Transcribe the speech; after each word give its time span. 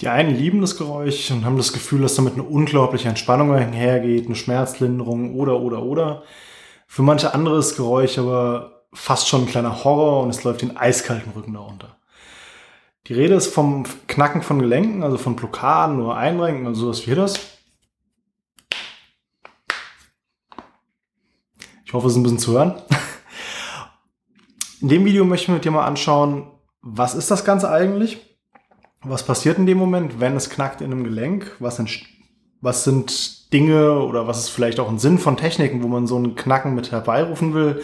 Die 0.00 0.08
einen 0.08 0.36
lieben 0.36 0.60
das 0.60 0.76
Geräusch 0.76 1.30
und 1.30 1.44
haben 1.44 1.56
das 1.56 1.72
Gefühl, 1.72 2.02
dass 2.02 2.16
damit 2.16 2.34
eine 2.34 2.42
unglaubliche 2.42 3.08
Entspannung 3.08 3.52
einhergeht, 3.52 4.26
eine 4.26 4.34
Schmerzlinderung 4.34 5.34
oder, 5.36 5.60
oder, 5.60 5.82
oder. 5.82 6.22
Für 6.86 7.02
manche 7.02 7.32
andere 7.32 7.58
ist 7.58 7.76
Geräusch 7.76 8.18
aber 8.18 8.86
fast 8.92 9.28
schon 9.28 9.42
ein 9.42 9.46
kleiner 9.46 9.84
Horror 9.84 10.22
und 10.22 10.30
es 10.30 10.42
läuft 10.44 10.62
den 10.62 10.76
eiskalten 10.76 11.32
Rücken 11.32 11.54
darunter. 11.54 11.96
Die 13.06 13.14
Rede 13.14 13.34
ist 13.34 13.52
vom 13.52 13.84
Knacken 14.06 14.42
von 14.42 14.58
Gelenken, 14.58 15.02
also 15.02 15.18
von 15.18 15.36
Blockaden 15.36 16.00
oder 16.00 16.16
Einrenken, 16.16 16.66
also 16.66 16.86
sowas 16.86 17.06
wie 17.06 17.14
das. 17.14 17.38
Ich 21.84 21.92
hoffe, 21.92 22.06
es 22.06 22.14
ist 22.14 22.18
ein 22.18 22.22
bisschen 22.22 22.38
zu 22.38 22.52
hören. 22.52 22.74
In 24.80 24.88
dem 24.88 25.04
Video 25.04 25.24
möchten 25.24 25.52
wir 25.52 25.60
dir 25.60 25.70
mal 25.70 25.86
anschauen, 25.86 26.50
was 26.80 27.14
ist 27.14 27.30
das 27.30 27.44
Ganze 27.44 27.70
eigentlich? 27.70 28.33
Was 29.06 29.22
passiert 29.22 29.58
in 29.58 29.66
dem 29.66 29.76
Moment, 29.76 30.18
wenn 30.18 30.34
es 30.34 30.48
knackt 30.48 30.80
in 30.80 30.90
einem 30.90 31.04
Gelenk? 31.04 31.56
Was, 31.58 31.82
was 32.62 32.84
sind 32.84 33.52
Dinge 33.52 34.00
oder 34.00 34.26
was 34.26 34.38
ist 34.40 34.48
vielleicht 34.48 34.80
auch 34.80 34.88
ein 34.88 34.98
Sinn 34.98 35.18
von 35.18 35.36
Techniken, 35.36 35.82
wo 35.82 35.88
man 35.88 36.06
so 36.06 36.16
einen 36.16 36.36
Knacken 36.36 36.74
mit 36.74 36.90
herbeirufen 36.90 37.52
will? 37.52 37.82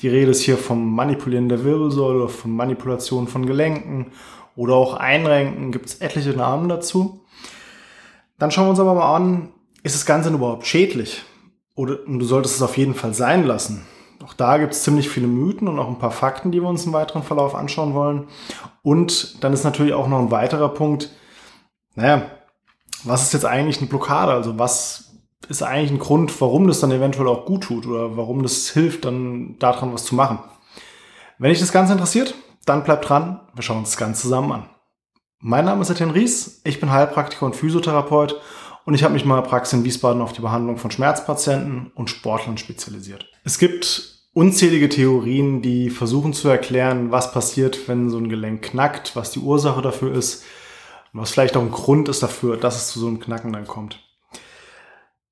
Die 0.00 0.08
Rede 0.08 0.30
ist 0.30 0.40
hier 0.40 0.56
vom 0.56 0.94
Manipulieren 0.94 1.50
der 1.50 1.62
Wirbelsäule, 1.62 2.28
von 2.28 2.56
Manipulation 2.56 3.28
von 3.28 3.44
Gelenken 3.44 4.12
oder 4.56 4.74
auch 4.74 4.94
Einrenken, 4.94 5.72
gibt 5.72 5.86
es 5.86 6.00
etliche 6.00 6.30
Namen 6.30 6.70
dazu. 6.70 7.20
Dann 8.38 8.50
schauen 8.50 8.66
wir 8.66 8.70
uns 8.70 8.80
aber 8.80 8.94
mal 8.94 9.14
an, 9.14 9.50
ist 9.82 9.94
das 9.94 10.06
Ganze 10.06 10.30
überhaupt 10.30 10.66
schädlich? 10.66 11.22
Oder 11.74 11.96
du 11.96 12.24
solltest 12.24 12.56
es 12.56 12.62
auf 12.62 12.78
jeden 12.78 12.94
Fall 12.94 13.12
sein 13.12 13.44
lassen. 13.44 13.86
Auch 14.22 14.34
da 14.34 14.58
gibt 14.58 14.72
es 14.72 14.82
ziemlich 14.82 15.08
viele 15.08 15.26
Mythen 15.26 15.68
und 15.68 15.78
auch 15.78 15.88
ein 15.88 15.98
paar 15.98 16.10
Fakten, 16.10 16.52
die 16.52 16.60
wir 16.60 16.68
uns 16.68 16.86
im 16.86 16.92
weiteren 16.92 17.22
Verlauf 17.22 17.54
anschauen 17.54 17.94
wollen. 17.94 18.28
Und 18.82 19.42
dann 19.42 19.52
ist 19.52 19.64
natürlich 19.64 19.94
auch 19.94 20.08
noch 20.08 20.18
ein 20.18 20.30
weiterer 20.30 20.68
Punkt, 20.68 21.10
naja, 21.94 22.22
was 23.04 23.22
ist 23.22 23.32
jetzt 23.32 23.44
eigentlich 23.44 23.78
eine 23.78 23.88
Blockade? 23.88 24.32
Also 24.32 24.58
was 24.58 25.16
ist 25.48 25.62
eigentlich 25.62 25.90
ein 25.90 25.98
Grund, 25.98 26.40
warum 26.40 26.68
das 26.68 26.80
dann 26.80 26.92
eventuell 26.92 27.26
auch 27.26 27.46
gut 27.46 27.64
tut 27.64 27.86
oder 27.86 28.16
warum 28.16 28.42
das 28.42 28.68
hilft, 28.68 29.04
dann 29.04 29.58
daran 29.58 29.92
was 29.92 30.04
zu 30.04 30.14
machen? 30.14 30.38
Wenn 31.38 31.50
dich 31.50 31.60
das 31.60 31.72
Ganze 31.72 31.92
interessiert, 31.92 32.34
dann 32.64 32.84
bleibt 32.84 33.08
dran, 33.08 33.40
wir 33.54 33.62
schauen 33.62 33.78
uns 33.78 33.90
das 33.90 33.98
Ganze 33.98 34.22
zusammen 34.22 34.52
an. 34.52 34.70
Mein 35.40 35.64
Name 35.64 35.82
ist 35.82 35.90
Etienne 35.90 36.14
Ries, 36.14 36.60
ich 36.62 36.78
bin 36.78 36.92
Heilpraktiker 36.92 37.44
und 37.44 37.56
Physiotherapeut 37.56 38.40
und 38.84 38.94
ich 38.94 39.04
habe 39.04 39.14
mich 39.14 39.24
mal 39.24 39.42
Praxis 39.42 39.78
in 39.78 39.84
Wiesbaden 39.84 40.22
auf 40.22 40.32
die 40.32 40.40
Behandlung 40.40 40.76
von 40.76 40.90
Schmerzpatienten 40.90 41.92
und 41.94 42.10
Sportlern 42.10 42.58
spezialisiert. 42.58 43.26
Es 43.44 43.58
gibt 43.58 44.22
unzählige 44.34 44.88
Theorien, 44.88 45.62
die 45.62 45.90
versuchen 45.90 46.32
zu 46.32 46.48
erklären, 46.48 47.10
was 47.10 47.32
passiert, 47.32 47.88
wenn 47.88 48.10
so 48.10 48.18
ein 48.18 48.28
Gelenk 48.28 48.62
knackt, 48.62 49.14
was 49.14 49.30
die 49.30 49.40
Ursache 49.40 49.82
dafür 49.82 50.14
ist 50.14 50.44
und 51.12 51.20
was 51.20 51.30
vielleicht 51.30 51.56
auch 51.56 51.62
ein 51.62 51.70
Grund 51.70 52.08
ist 52.08 52.22
dafür, 52.22 52.56
dass 52.56 52.76
es 52.76 52.88
zu 52.88 52.98
so 52.98 53.06
einem 53.06 53.20
Knacken 53.20 53.52
dann 53.52 53.66
kommt. 53.66 54.00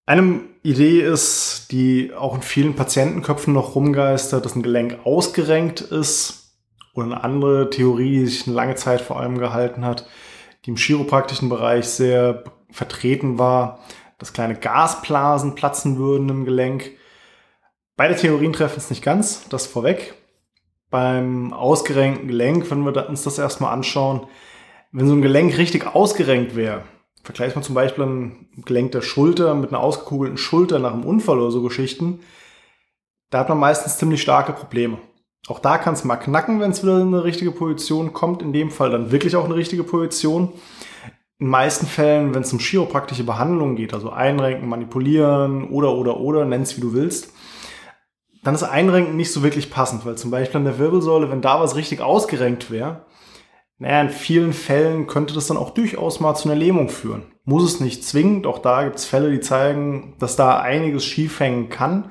Eine 0.06 0.40
Idee 0.62 1.00
ist, 1.00 1.68
die 1.70 2.12
auch 2.12 2.34
in 2.34 2.42
vielen 2.42 2.74
Patientenköpfen 2.74 3.54
noch 3.54 3.74
rumgeistert, 3.74 4.44
dass 4.44 4.56
ein 4.56 4.62
Gelenk 4.62 4.98
ausgerenkt 5.04 5.80
ist 5.80 6.56
oder 6.94 7.06
eine 7.06 7.24
andere 7.24 7.70
Theorie, 7.70 8.18
die 8.18 8.26
sich 8.26 8.46
eine 8.46 8.56
lange 8.56 8.74
Zeit 8.74 9.00
vor 9.00 9.20
allem 9.20 9.38
gehalten 9.38 9.84
hat, 9.84 10.06
die 10.64 10.70
im 10.70 10.76
chiropraktischen 10.76 11.48
Bereich 11.48 11.86
sehr 11.86 12.44
vertreten 12.72 13.38
war, 13.38 13.80
dass 14.18 14.32
kleine 14.32 14.54
Gasblasen 14.54 15.54
platzen 15.54 15.98
würden 15.98 16.28
im 16.28 16.44
Gelenk. 16.44 16.90
Beide 17.96 18.16
Theorien 18.16 18.52
treffen 18.52 18.78
es 18.78 18.90
nicht 18.90 19.02
ganz, 19.02 19.48
das 19.48 19.66
vorweg. 19.66 20.14
Beim 20.91 21.52
ausgerenkten 21.52 22.28
Gelenk, 22.28 22.70
wenn 22.70 22.84
wir 22.84 23.08
uns 23.08 23.22
das 23.22 23.38
erstmal 23.38 23.72
anschauen, 23.72 24.26
wenn 24.92 25.06
so 25.06 25.14
ein 25.14 25.22
Gelenk 25.22 25.56
richtig 25.56 25.86
ausgerenkt 25.94 26.56
wäre, 26.56 26.82
vergleicht 27.22 27.54
man 27.54 27.62
zum 27.62 27.74
Beispiel 27.74 28.04
ein 28.04 28.48
Gelenk 28.64 28.92
der 28.92 29.02
Schulter 29.02 29.54
mit 29.54 29.70
einer 29.70 29.80
ausgekugelten 29.80 30.38
Schulter 30.38 30.78
nach 30.78 30.92
einem 30.92 31.04
Unfall 31.04 31.38
oder 31.38 31.50
so 31.50 31.62
Geschichten, 31.62 32.20
da 33.30 33.38
hat 33.38 33.48
man 33.48 33.58
meistens 33.58 33.98
ziemlich 33.98 34.20
starke 34.20 34.52
Probleme. 34.52 34.98
Auch 35.47 35.60
da 35.60 35.78
kann 35.78 35.94
es 35.94 36.04
mal 36.04 36.16
knacken, 36.16 36.60
wenn 36.60 36.72
es 36.72 36.82
wieder 36.82 37.00
in 37.00 37.08
eine 37.08 37.25
richtige 37.25 37.52
Position 37.52 38.12
kommt. 38.12 38.42
In 38.42 38.52
dem 38.52 38.70
Fall 38.70 38.91
dann 38.91 39.10
wirklich 39.10 39.37
auch 39.37 39.44
eine 39.44 39.54
richtige 39.54 39.84
Position. 39.84 40.52
In 41.40 41.48
meisten 41.48 41.86
Fällen, 41.86 42.34
wenn 42.34 42.42
es 42.42 42.52
um 42.52 42.58
chiropraktische 42.58 43.24
Behandlung 43.24 43.74
geht, 43.74 43.94
also 43.94 44.10
Einrenken, 44.10 44.68
Manipulieren 44.68 45.68
oder, 45.70 45.94
oder, 45.94 46.20
oder, 46.20 46.44
nenn's 46.44 46.76
wie 46.76 46.82
du 46.82 46.92
willst, 46.92 47.32
dann 48.44 48.54
ist 48.54 48.62
Einrenken 48.62 49.16
nicht 49.16 49.32
so 49.32 49.42
wirklich 49.42 49.70
passend, 49.70 50.04
weil 50.04 50.16
zum 50.16 50.30
Beispiel 50.30 50.58
an 50.58 50.64
der 50.64 50.78
Wirbelsäule, 50.78 51.30
wenn 51.30 51.40
da 51.40 51.58
was 51.60 51.76
richtig 51.76 52.02
ausgerenkt 52.02 52.70
wäre, 52.70 53.06
naja, 53.78 54.02
in 54.02 54.10
vielen 54.10 54.52
Fällen 54.52 55.06
könnte 55.06 55.32
das 55.32 55.46
dann 55.46 55.56
auch 55.56 55.70
durchaus 55.70 56.20
mal 56.20 56.34
zu 56.34 56.50
einer 56.50 56.58
Lähmung 56.58 56.90
führen. 56.90 57.22
Muss 57.44 57.64
es 57.64 57.80
nicht 57.80 58.04
zwingend, 58.04 58.46
auch 58.46 58.58
da 58.58 58.84
gibt 58.84 58.96
es 58.96 59.06
Fälle, 59.06 59.30
die 59.30 59.40
zeigen, 59.40 60.16
dass 60.18 60.36
da 60.36 60.58
einiges 60.58 61.06
schief 61.06 61.40
hängen 61.40 61.70
kann, 61.70 62.10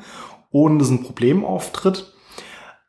ohne 0.50 0.80
dass 0.80 0.90
ein 0.90 1.04
Problem 1.04 1.46
auftritt. 1.46 2.16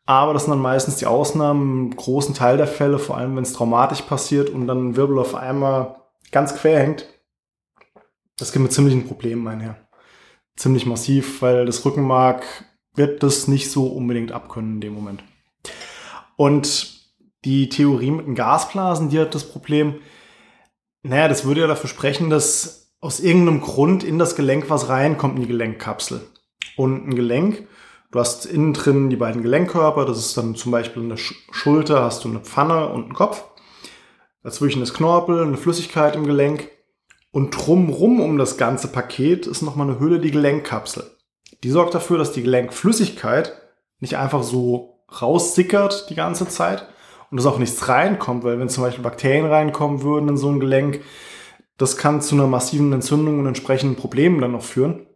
Aber 0.07 0.33
das 0.33 0.45
sind 0.45 0.53
dann 0.53 0.63
meistens 0.63 0.97
die 0.97 1.05
Ausnahmen, 1.05 1.91
im 1.91 1.97
großen 1.97 2.35
Teil 2.35 2.57
der 2.57 2.67
Fälle, 2.67 2.99
vor 2.99 3.19
allem 3.19 3.37
wenn 3.37 3.43
es 3.43 3.53
traumatisch 3.53 4.01
passiert 4.01 4.49
und 4.49 4.67
dann 4.67 4.97
Wirbel 4.97 5.19
auf 5.19 5.35
einmal 5.35 6.00
ganz 6.31 6.55
quer 6.55 6.81
hängt. 6.81 7.07
Das 8.39 8.53
gibt 8.53 8.63
mit 8.63 8.73
ziemlichen 8.73 9.07
Problemen 9.07 9.47
einher. 9.47 9.89
Ziemlich 10.57 10.87
massiv, 10.87 11.43
weil 11.43 11.67
das 11.67 11.85
Rückenmark 11.85 12.45
wird 12.95 13.23
das 13.23 13.49
nicht 13.49 13.71
so 13.71 13.87
unbedingt 13.87 14.33
abkönnen 14.33 14.75
in 14.75 14.81
dem 14.81 14.95
Moment. 14.95 15.23
Und 16.37 17.01
die 17.45 17.69
Theorie 17.69 18.11
mit 18.11 18.27
den 18.27 18.35
Gasblasen, 18.35 19.09
die 19.11 19.19
hat 19.19 19.35
das 19.35 19.49
Problem, 19.49 20.01
naja, 21.03 21.29
das 21.29 21.45
würde 21.45 21.63
ja 21.63 21.67
dafür 21.67 21.89
sprechen, 21.89 22.31
dass 22.31 22.95
aus 23.01 23.21
irgendeinem 23.21 23.61
Grund 23.61 24.05
in 24.05 24.19
das 24.19 24.37
Gelenk 24.37 24.69
was 24.69 24.89
reinkommt 24.89 25.37
in 25.37 25.43
die 25.43 25.49
Gelenkkapsel. 25.49 26.21
Und 26.77 27.09
ein 27.09 27.15
Gelenk 27.15 27.67
Du 28.13 28.19
hast 28.19 28.45
innen 28.45 28.73
drin 28.73 29.09
die 29.09 29.17
beiden 29.17 29.43
Gelenkkörper, 29.43 30.05
das 30.05 30.19
ist 30.19 30.37
dann 30.37 30.57
zum 30.57 30.73
Beispiel 30.73 31.03
in 31.03 31.11
der 31.11 31.17
Schulter 31.17 32.03
hast 32.03 32.25
du 32.25 32.29
eine 32.29 32.41
Pfanne 32.41 32.89
und 32.89 33.05
einen 33.05 33.15
Kopf. 33.15 33.45
Dazwischen 34.43 34.83
ist 34.83 34.95
Knorpel, 34.95 35.43
eine 35.43 35.57
Flüssigkeit 35.57 36.17
im 36.17 36.25
Gelenk. 36.25 36.69
Und 37.33 37.51
drumrum 37.51 38.21
um 38.21 38.39
das 38.39 38.57
ganze 38.57 38.89
Paket 38.89 39.47
ist 39.47 39.63
nochmal 39.63 39.89
eine 39.89 40.01
Hülle, 40.01 40.19
die 40.19 40.31
Gelenkkapsel. 40.31 41.05
Die 41.63 41.71
sorgt 41.71 41.95
dafür, 41.95 42.19
dass 42.19 42.33
die 42.33 42.43
Gelenkflüssigkeit 42.43 43.53
nicht 44.01 44.17
einfach 44.17 44.43
so 44.43 45.05
raussickert 45.21 46.11
die 46.11 46.15
ganze 46.15 46.49
Zeit 46.49 46.87
und 47.31 47.37
dass 47.37 47.47
auch 47.47 47.59
nichts 47.59 47.89
reinkommt, 47.89 48.43
weil 48.45 48.59
wenn 48.59 48.69
zum 48.69 48.83
Beispiel 48.83 49.05
Bakterien 49.05 49.47
reinkommen 49.47 50.03
würden 50.03 50.29
in 50.29 50.37
so 50.37 50.49
ein 50.49 50.59
Gelenk, 50.59 51.03
das 51.77 51.97
kann 51.97 52.21
zu 52.21 52.35
einer 52.35 52.47
massiven 52.47 52.93
Entzündung 52.93 53.39
und 53.39 53.47
entsprechenden 53.47 53.97
Problemen 53.97 54.41
dann 54.41 54.53
noch 54.53 54.63
führen 54.63 55.07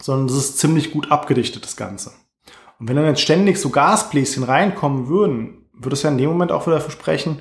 sondern 0.00 0.26
es 0.26 0.36
ist 0.36 0.58
ziemlich 0.58 0.92
gut 0.92 1.10
abgedichtet, 1.10 1.64
das 1.64 1.76
Ganze. 1.76 2.12
Und 2.78 2.88
wenn 2.88 2.96
dann 2.96 3.06
jetzt 3.06 3.22
ständig 3.22 3.58
so 3.58 3.70
Gasbläschen 3.70 4.42
reinkommen 4.42 5.08
würden, 5.08 5.66
würde 5.72 5.94
es 5.94 6.02
ja 6.02 6.10
in 6.10 6.18
dem 6.18 6.28
Moment 6.28 6.52
auch 6.52 6.66
wieder 6.66 6.80
versprechen, 6.80 7.40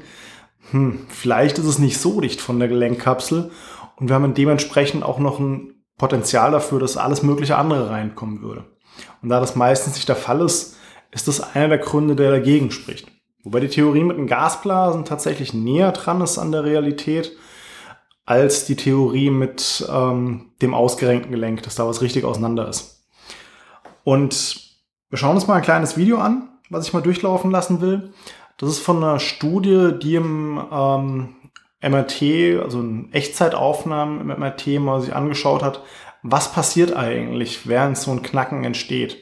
hm, 0.72 1.06
vielleicht 1.10 1.58
ist 1.58 1.66
es 1.66 1.80
nicht 1.80 2.00
so 2.00 2.22
dicht 2.22 2.42
von 2.42 2.60
der 2.60 2.68
Gelenkkapsel 2.68 3.52
und 3.98 4.10
wir 4.10 4.16
haben 4.16 4.34
dementsprechend 4.34 5.04
auch 5.04 5.20
noch 5.20 5.40
ein 5.40 5.84
Potenzial 5.98 6.52
dafür, 6.52 6.80
dass 6.80 6.98
alles 6.98 7.24
mögliche 7.24 7.58
andere 7.58 7.90
reinkommen 7.90 8.42
würde. 8.42 8.66
Und 9.22 9.30
da 9.30 9.40
das 9.40 9.56
meistens 9.56 9.96
nicht 9.96 10.10
der 10.10 10.16
Fall 10.16 10.42
ist, 10.42 10.78
ist 11.12 11.28
das 11.28 11.56
einer 11.56 11.70
der 11.70 11.78
Gründe, 11.78 12.16
der 12.16 12.32
dagegen 12.32 12.72
spricht. 12.72 13.08
Wobei 13.44 13.60
die 13.60 13.68
Theorie 13.68 14.04
mit 14.04 14.18
den 14.18 14.28
Gasblasen 14.28 15.06
tatsächlich 15.06 15.54
näher 15.54 15.92
dran 15.92 16.22
ist 16.22 16.38
an 16.38 16.52
der 16.52 16.64
Realität 16.64 17.34
als 18.26 18.66
die 18.66 18.78
Theorie 18.78 19.30
mit 19.30 19.86
ähm, 19.92 20.52
dem 20.62 20.74
ausgerenkten 20.74 21.32
Gelenk, 21.32 21.64
dass 21.64 21.76
da 21.76 21.88
was 21.88 22.02
richtig 22.02 22.24
auseinander 22.24 22.70
ist. 22.70 23.06
Und 24.04 24.62
wir 25.10 25.18
schauen 25.18 25.36
uns 25.36 25.48
mal 25.48 25.56
ein 25.56 25.62
kleines 25.62 25.98
Video 25.98 26.18
an, 26.18 26.50
was 26.70 26.88
ich 26.88 26.94
mal 26.94 27.02
durchlaufen 27.02 27.52
lassen 27.52 27.82
will. 27.82 28.14
Das 28.58 28.70
ist 28.70 28.80
von 28.80 28.98
einer 28.98 29.20
Studie, 29.20 29.92
die 30.02 30.16
im 30.16 30.62
ähm, 30.72 31.36
MRT, 31.82 32.62
also 32.64 32.80
in 32.80 33.12
Echtzeitaufnahmen 33.12 34.22
im 34.22 34.28
MRT 34.28 34.80
mal 34.80 35.02
sich 35.02 35.16
angeschaut 35.16 35.64
hat, 35.64 35.82
was 36.22 36.54
passiert 36.54 36.96
eigentlich, 36.96 37.68
während 37.68 37.98
so 37.98 38.12
ein 38.12 38.24
Knacken 38.24 38.64
entsteht. 38.64 39.18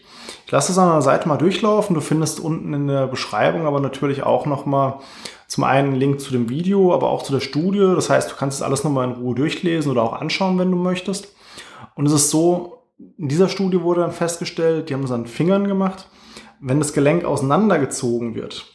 Ich 0.46 0.52
lasse 0.52 0.72
es 0.72 0.78
an 0.78 0.92
der 0.92 1.02
Seite 1.02 1.28
mal 1.28 1.38
durchlaufen. 1.38 1.96
Du 1.96 2.02
findest 2.02 2.40
unten 2.40 2.74
in 2.74 2.88
der 2.88 3.08
Beschreibung 3.08 3.66
aber 3.66 3.80
natürlich 3.80 4.24
auch 4.24 4.46
noch 4.46 4.66
mal 4.66 5.00
zum 5.48 5.64
einen 5.64 5.90
einen 5.90 6.00
Link 6.00 6.22
zu 6.22 6.32
dem 6.32 6.50
Video, 6.50 6.94
aber 6.94 7.10
auch 7.10 7.24
zu 7.24 7.34
der 7.34 7.40
Studie. 7.40 7.80
Das 7.96 8.10
heißt, 8.10 8.32
du 8.32 8.36
kannst 8.36 8.58
es 8.58 8.62
alles 8.62 8.84
nochmal 8.84 9.08
in 9.08 9.16
Ruhe 9.16 9.36
durchlesen 9.36 9.92
oder 9.92 10.04
auch 10.04 10.14
anschauen, 10.14 10.60
wenn 10.60 10.72
du 10.72 10.78
möchtest. 10.78 11.34
Und 11.96 12.06
es 12.06 12.14
ist 12.14 12.30
so, 12.30 12.84
in 13.18 13.28
dieser 13.28 13.50
Studie 13.50 13.82
wurde 13.82 14.02
dann 14.02 14.12
festgestellt, 14.12 14.90
die 14.90 14.94
haben 14.94 15.04
es 15.04 15.12
an 15.12 15.26
Fingern 15.26 15.68
gemacht, 15.68 16.08
wenn 16.60 16.80
das 16.80 16.94
Gelenk 16.94 17.26
auseinandergezogen 17.26 18.36
wird, 18.36 18.66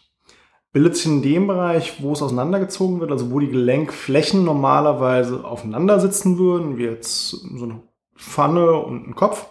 bildet 0.76 0.96
sich 0.96 1.06
in 1.06 1.22
dem 1.22 1.46
Bereich, 1.46 2.02
wo 2.02 2.12
es 2.12 2.20
auseinandergezogen 2.20 3.00
wird, 3.00 3.10
also 3.10 3.30
wo 3.30 3.40
die 3.40 3.48
Gelenkflächen 3.48 4.44
normalerweise 4.44 5.42
aufeinander 5.42 6.00
sitzen 6.00 6.36
würden, 6.36 6.76
wie 6.76 6.84
jetzt 6.84 7.30
so 7.30 7.64
eine 7.64 7.80
Pfanne 8.14 8.72
und 8.72 9.08
ein 9.08 9.14
Kopf. 9.14 9.46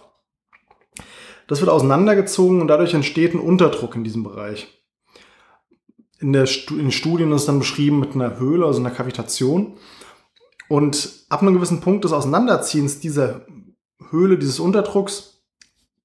Das 1.48 1.60
wird 1.60 1.70
auseinandergezogen 1.70 2.60
und 2.60 2.68
dadurch 2.68 2.94
entsteht 2.94 3.34
ein 3.34 3.40
Unterdruck 3.40 3.96
in 3.96 4.04
diesem 4.04 4.22
Bereich 4.22 4.68
in, 6.20 6.32
der, 6.32 6.48
in 6.70 6.92
Studien 6.92 7.32
ist 7.32 7.46
dann 7.46 7.58
beschrieben 7.58 8.00
mit 8.00 8.14
einer 8.14 8.38
Höhle, 8.38 8.66
also 8.66 8.80
einer 8.80 8.90
Kavitation. 8.90 9.76
Und 10.68 11.26
ab 11.28 11.42
einem 11.42 11.54
gewissen 11.54 11.80
Punkt 11.80 12.04
des 12.04 12.12
Auseinanderziehens 12.12 12.98
dieser 13.00 13.46
Höhle, 14.10 14.38
dieses 14.38 14.58
Unterdrucks, 14.58 15.42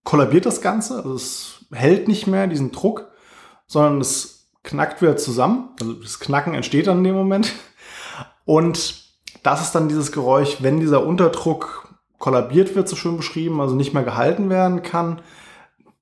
kollabiert 0.04 0.46
das 0.46 0.62
Ganze. 0.62 0.98
Also 0.98 1.16
es 1.16 1.66
hält 1.72 2.08
nicht 2.08 2.28
mehr 2.28 2.48
diesen 2.48 2.72
Druck, 2.72 3.10
sondern 3.68 4.02
es 4.02 4.41
knackt 4.64 5.02
wieder 5.02 5.18
zusammen. 5.18 5.70
Also 5.80 5.94
das 5.94 6.20
Knacken 6.20 6.54
entsteht 6.54 6.88
dann 6.88 7.00
in 7.00 7.04
dem 7.04 7.16
Moment. 7.16 7.54
Und 8.46 9.02
das 9.44 9.62
ist 9.62 9.74
dann 9.74 9.90
dieses 9.90 10.12
Geräusch, 10.12 10.58
wenn 10.60 10.80
dieser 10.80 11.06
Unterdruck 11.06 11.90
kollabiert 12.18 12.76
wird, 12.76 12.88
so 12.88 12.96
schön 12.96 13.18
beschrieben, 13.18 13.60
also 13.60 13.76
nicht 13.76 13.94
mehr 13.94 14.04
gehalten 14.04 14.50
werden 14.50 14.84
kann, 14.84 15.22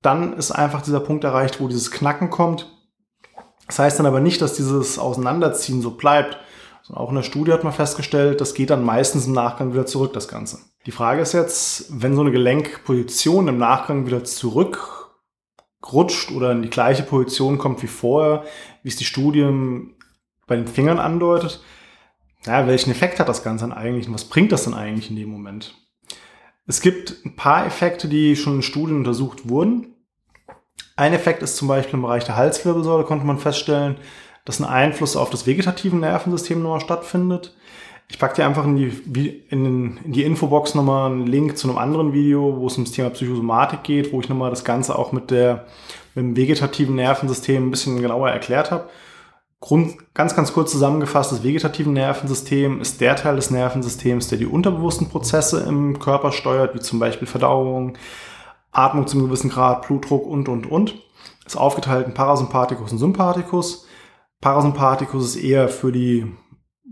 dann 0.01 0.33
ist 0.33 0.51
einfach 0.51 0.81
dieser 0.81 1.00
Punkt 1.00 1.23
erreicht, 1.23 1.59
wo 1.59 1.67
dieses 1.67 1.91
Knacken 1.91 2.29
kommt. 2.29 2.69
Das 3.67 3.79
heißt 3.79 4.00
dann 4.00 4.06
aber 4.06 4.19
nicht, 4.19 4.41
dass 4.41 4.53
dieses 4.53 5.00
Auseinanderziehen 5.00 5.81
so 5.81 5.91
bleibt. 5.91 6.38
Sondern 6.83 7.03
auch 7.03 7.09
in 7.09 7.15
der 7.15 7.23
Studie 7.23 7.53
hat 7.53 7.63
man 7.63 7.73
festgestellt, 7.73 8.41
das 8.41 8.53
geht 8.53 8.69
dann 8.69 8.83
meistens 8.83 9.27
im 9.27 9.33
Nachgang 9.33 9.73
wieder 9.73 9.85
zurück, 9.85 10.13
das 10.13 10.27
Ganze. 10.27 10.59
Die 10.85 10.91
Frage 10.91 11.21
ist 11.21 11.33
jetzt, 11.33 12.01
wenn 12.01 12.15
so 12.15 12.21
eine 12.21 12.31
Gelenkposition 12.31 13.47
im 13.47 13.57
Nachgang 13.57 14.06
wieder 14.06 14.23
zurückrutscht 15.81 16.31
oder 16.31 16.52
in 16.52 16.62
die 16.62 16.70
gleiche 16.70 17.04
Position 17.04 17.58
kommt 17.58 17.81
wie 17.84 17.88
vorher, 17.88 18.44
wie 18.84 18.90
es 18.90 18.96
die 18.96 19.06
Studie 19.06 19.48
bei 20.48 20.56
den 20.56 20.68
Fingern 20.68 21.00
andeutet, 21.00 21.62
ja, 22.46 22.68
welchen 22.68 22.92
Effekt 22.92 23.20
hat 23.20 23.30
das 23.30 23.44
Ganze 23.44 23.68
dann 23.68 23.78
eigentlich 23.78 24.08
und 24.08 24.14
was 24.14 24.26
bringt 24.26 24.52
das 24.52 24.64
dann 24.64 24.74
eigentlich 24.74 25.10
in 25.10 25.16
dem 25.16 25.30
Moment? 25.30 25.76
Es 26.66 26.81
gibt 26.81 27.26
ein 27.26 27.36
paar 27.36 27.66
Effekte, 27.66 28.08
die 28.08 28.36
schon 28.36 28.58
in 28.58 28.62
Studien 28.62 28.98
untersucht 28.98 29.50
wurden. 29.50 29.96
Ein 30.96 31.14
Effekt 31.14 31.42
ist 31.44 31.58
zum 31.58 31.68
Beispiel 31.68 31.96
im 31.96 32.04
Bereich 32.04 32.26
der 32.26 32.36
Halswirbelsäule, 32.36 33.04
konnte 33.04 33.26
man 33.26 33.40
feststellen, 33.40 33.98
dass 34.46 34.60
ein 34.60 34.66
Einfluss 34.66 35.16
auf 35.16 35.30
das 35.30 35.48
vegetative 35.48 35.96
Nervensystem 35.96 36.62
nochmal 36.62 36.80
stattfindet. 36.80 37.56
Ich 38.11 38.17
packe 38.17 38.35
dir 38.35 38.45
einfach 38.45 38.65
in 38.65 38.75
die, 38.75 39.44
in, 39.50 39.97
in 40.03 40.11
die 40.11 40.23
Infobox 40.23 40.73
nochmal 40.73 41.11
einen 41.11 41.27
Link 41.27 41.57
zu 41.57 41.69
einem 41.69 41.77
anderen 41.77 42.11
Video, 42.11 42.57
wo 42.57 42.65
es 42.67 42.73
ums 42.73 42.91
Thema 42.91 43.11
Psychosomatik 43.11 43.83
geht, 43.83 44.11
wo 44.11 44.19
ich 44.19 44.27
nochmal 44.27 44.50
das 44.50 44.63
Ganze 44.63 44.97
auch 44.97 45.11
mit, 45.11 45.29
der, 45.29 45.67
mit 46.15 46.25
dem 46.25 46.35
vegetativen 46.35 46.95
Nervensystem 46.95 47.67
ein 47.67 47.71
bisschen 47.71 48.01
genauer 48.01 48.29
erklärt 48.29 48.71
habe. 48.71 48.89
Grund, 49.61 50.13
ganz, 50.13 50.35
ganz 50.35 50.53
kurz 50.53 50.71
zusammengefasst, 50.71 51.31
das 51.31 51.44
vegetative 51.44 51.89
Nervensystem 51.89 52.81
ist 52.81 53.00
der 53.01 53.15
Teil 53.15 53.35
des 53.35 53.51
Nervensystems, 53.51 54.29
der 54.29 54.38
die 54.38 54.45
unterbewussten 54.45 55.09
Prozesse 55.09 55.65
im 55.67 56.00
Körper 56.00 56.31
steuert, 56.31 56.73
wie 56.75 56.79
zum 56.79 56.97
Beispiel 56.97 57.27
Verdauung, 57.27 57.97
Atmung 58.71 59.06
zum 59.06 59.21
gewissen 59.21 59.50
Grad, 59.50 59.85
Blutdruck 59.85 60.25
und, 60.25 60.50
und, 60.50 60.65
und. 60.65 60.95
Ist 61.45 61.57
aufgeteilt 61.57 62.07
in 62.07 62.13
Parasympathikus 62.13 62.91
und 62.91 63.00
Sympathikus. 63.00 63.85
Parasympathikus 64.39 65.35
ist 65.35 65.44
eher 65.44 65.67
für 65.67 65.91
die 65.91 66.31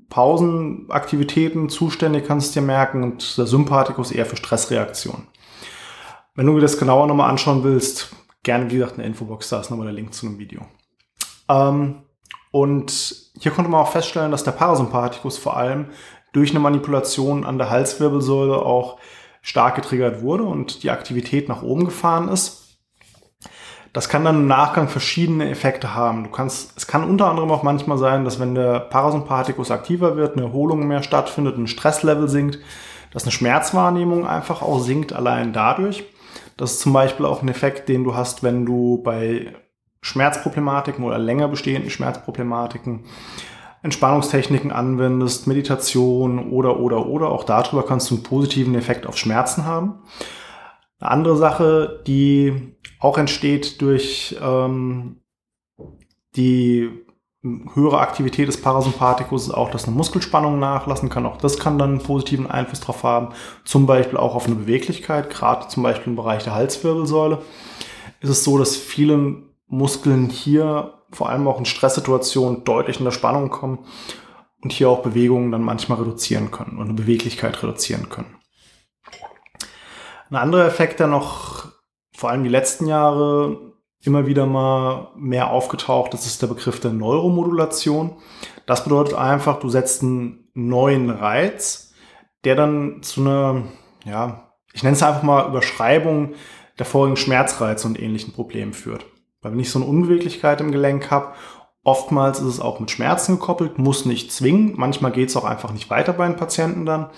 Pausenaktivitäten 0.10 1.70
zuständig, 1.70 2.26
kannst 2.26 2.56
du 2.56 2.60
dir 2.60 2.66
merken, 2.66 3.04
und 3.04 3.38
der 3.38 3.48
Sympathikus 3.48 4.12
eher 4.12 4.26
für 4.26 4.38
Stressreaktionen. 4.38 5.28
Wenn 6.36 6.46
du 6.46 6.56
dir 6.56 6.62
das 6.62 6.78
genauer 6.78 7.08
nochmal 7.08 7.30
anschauen 7.30 7.64
willst, 7.64 8.16
gerne, 8.44 8.70
wie 8.70 8.76
gesagt, 8.76 8.94
in 8.94 9.00
der 9.00 9.08
Infobox, 9.08 9.50
da 9.50 9.60
ist 9.60 9.70
nochmal 9.70 9.88
der 9.88 9.96
Link 9.96 10.14
zu 10.14 10.26
einem 10.26 10.40
Video. 10.40 10.62
Ähm, 11.50 12.04
und 12.52 13.16
hier 13.40 13.52
konnte 13.52 13.70
man 13.70 13.82
auch 13.82 13.92
feststellen, 13.92 14.32
dass 14.32 14.44
der 14.44 14.52
Parasympathikus 14.52 15.38
vor 15.38 15.58
allem 15.58 15.88
durch 16.34 16.52
eine 16.52 16.60
Manipulation 16.60 17.44
an 17.44 17.58
der 17.58 17.70
Halswirbelsäule 17.70 18.58
auch 18.58 19.00
stark 19.42 19.76
getriggert 19.76 20.22
wurde 20.22 20.44
und 20.44 20.84
die 20.84 20.90
Aktivität 20.90 21.50
nach 21.50 21.62
oben 21.62 21.86
gefahren 21.86 22.28
ist. 22.30 22.67
Das 23.98 24.10
kann 24.10 24.24
dann 24.24 24.42
im 24.42 24.48
Nachgang 24.48 24.90
verschiedene 24.90 25.50
Effekte 25.50 25.96
haben. 25.96 26.26
Du 26.26 26.30
kannst, 26.30 26.78
es 26.78 26.86
kann 26.86 27.04
unter 27.04 27.32
anderem 27.32 27.50
auch 27.50 27.64
manchmal 27.64 27.98
sein, 27.98 28.26
dass 28.26 28.40
wenn 28.40 28.54
der 28.54 28.80
Parasympathikus 28.80 29.72
aktiver 29.72 30.16
wird, 30.16 30.38
eine 30.38 30.46
Erholung 30.46 30.88
mehr 30.88 31.02
stattfindet, 31.02 31.58
ein 31.58 31.66
Stresslevel 31.66 32.30
sinkt, 32.30 32.60
dass 33.12 33.24
eine 33.24 33.32
Schmerzwahrnehmung 33.32 34.28
einfach 34.28 34.62
auch 34.62 34.78
sinkt 34.82 35.14
allein 35.14 35.52
dadurch. 35.52 36.04
Das 36.58 36.74
ist 36.74 36.82
zum 36.82 36.94
Beispiel 36.94 37.26
auch 37.26 37.42
ein 37.42 37.48
Effekt, 37.48 37.90
den 37.90 38.04
du 38.04 38.14
hast, 38.14 38.44
wenn 38.44 38.68
du 38.68 39.02
bei 39.02 39.56
Schmerzproblematiken 40.02 41.04
oder 41.04 41.18
länger 41.18 41.48
bestehenden 41.48 41.90
Schmerzproblematiken 41.90 43.06
Entspannungstechniken 43.82 44.72
anwendest, 44.72 45.48
Meditation 45.48 46.52
oder, 46.52 46.80
oder, 46.80 47.08
oder, 47.08 47.30
auch 47.30 47.46
darüber 47.46 47.84
kannst 47.84 48.12
du 48.12 48.16
einen 48.16 48.24
positiven 48.24 48.76
Effekt 48.76 49.08
auf 49.08 49.18
Schmerzen 49.18 49.66
haben. 49.66 49.96
Eine 51.00 51.12
andere 51.12 51.38
Sache, 51.38 52.04
die 52.08 52.76
auch 53.00 53.18
entsteht 53.18 53.82
durch 53.82 54.36
ähm, 54.42 55.22
die 56.36 56.90
höhere 57.74 58.00
Aktivität 58.00 58.48
des 58.48 58.62
Parasympathikus, 58.62 59.48
ist 59.48 59.54
auch, 59.54 59.70
dass 59.70 59.86
eine 59.86 59.96
Muskelspannung 59.96 60.60
nachlassen 60.60 61.10
kann. 61.10 61.26
Auch 61.26 61.38
das 61.38 61.60
kann 61.60 61.78
dann 61.78 61.92
einen 61.92 62.04
positiven 62.04 62.50
Einfluss 62.50 62.82
drauf 62.82 63.04
haben. 63.04 63.30
Zum 63.64 63.86
Beispiel 63.86 64.18
auch 64.18 64.36
auf 64.36 64.48
eine 64.48 64.56
Beweglichkeit, 64.56 65.30
gerade 65.30 65.68
zum 65.68 65.84
Beispiel 65.84 66.08
im 66.08 66.16
Bereich 66.16 66.44
der 66.44 66.56
Halswirbelsäule. 66.56 67.42
Ist 68.20 68.30
es 68.30 68.44
so, 68.44 68.58
dass 68.58 68.76
viele 68.76 69.44
Muskeln 69.68 70.30
hier 70.30 70.94
vor 71.12 71.30
allem 71.30 71.48
auch 71.48 71.60
in 71.60 71.66
Stresssituationen 71.66 72.64
deutlich 72.64 73.00
in 73.00 73.06
der 73.06 73.12
Spannung 73.12 73.50
kommen 73.50 73.80
und 74.62 74.72
hier 74.72 74.90
auch 74.90 75.04
Bewegungen 75.04 75.52
dann 75.52 75.64
manchmal 75.64 76.00
reduzieren 76.00 76.52
können 76.52 76.78
und 76.78 76.86
eine 76.86 76.94
Beweglichkeit 76.94 77.62
reduzieren 77.62 78.10
können. 78.10 78.37
Ein 80.30 80.36
anderer 80.36 80.66
Effekt, 80.66 81.00
der 81.00 81.08
noch 81.08 81.66
vor 82.16 82.30
allem 82.30 82.44
die 82.44 82.50
letzten 82.50 82.88
Jahre 82.88 83.74
immer 84.02 84.28
wieder 84.28 84.46
mal 84.46 85.12
mehr 85.16 85.52
aufgetaucht 85.52 86.14
ist, 86.14 86.26
ist 86.26 86.42
der 86.42 86.48
Begriff 86.48 86.80
der 86.80 86.92
Neuromodulation. 86.92 88.18
Das 88.66 88.84
bedeutet 88.84 89.16
einfach, 89.16 89.60
du 89.60 89.70
setzt 89.70 90.04
einen 90.04 90.50
neuen 90.54 91.10
Reiz, 91.10 91.94
der 92.44 92.56
dann 92.56 93.02
zu 93.02 93.22
einer, 93.22 93.64
ja, 94.06 94.52
ich 94.74 94.84
nenne 94.84 94.96
es 94.96 95.04
einfach 95.04 95.24
mal 95.24 95.48
Überschreibung 95.48 96.34
der 96.78 96.86
vorigen 96.86 97.18
Schmerzreize 97.18 97.88
und 97.88 98.00
ähnlichen 98.00 98.34
Problemen 98.34 98.74
führt. 98.74 99.06
Weil 99.42 99.54
wenn 99.54 99.60
ich 99.60 99.72
so 99.72 99.80
eine 99.80 99.88
Unbeweglichkeit 99.88 100.62
im 100.62 100.72
Gelenk 100.72 101.10
habe, 101.10 101.34
oftmals 101.84 102.40
ist 102.40 102.48
es 102.48 102.60
auch 102.60 102.80
mit 102.80 102.92
Schmerzen 102.92 103.40
gekoppelt, 103.40 103.80
muss 103.80 104.06
nicht 104.06 104.32
zwingen. 104.32 104.74
Manchmal 104.76 105.12
geht 105.12 105.30
es 105.30 105.38
auch 105.38 105.46
einfach 105.46 105.72
nicht 105.72 105.90
weiter 105.90 106.14
bei 106.14 106.28
den 106.28 106.36
Patienten 106.36 106.86
dann. 106.86 107.10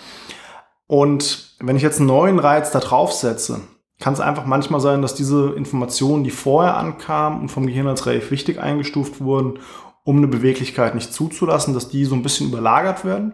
Und 0.89 1.53
wenn 1.59 1.75
ich 1.75 1.83
jetzt 1.83 1.99
einen 1.99 2.07
neuen 2.07 2.39
Reiz 2.39 2.71
da 2.71 2.79
drauf 2.79 3.13
setze, 3.13 3.61
kann 3.99 4.13
es 4.13 4.19
einfach 4.19 4.47
manchmal 4.47 4.79
sein, 4.79 5.03
dass 5.03 5.13
diese 5.13 5.51
Informationen, 5.51 6.23
die 6.23 6.31
vorher 6.31 6.77
ankamen 6.77 7.41
und 7.41 7.49
vom 7.49 7.67
Gehirn 7.67 7.85
als 7.85 8.07
relativ 8.07 8.31
wichtig 8.31 8.59
eingestuft 8.59 9.21
wurden, 9.21 9.59
um 10.03 10.17
eine 10.17 10.27
Beweglichkeit 10.27 10.95
nicht 10.95 11.13
zuzulassen, 11.13 11.75
dass 11.75 11.89
die 11.89 12.05
so 12.05 12.15
ein 12.15 12.23
bisschen 12.23 12.47
überlagert 12.47 13.05
werden 13.05 13.33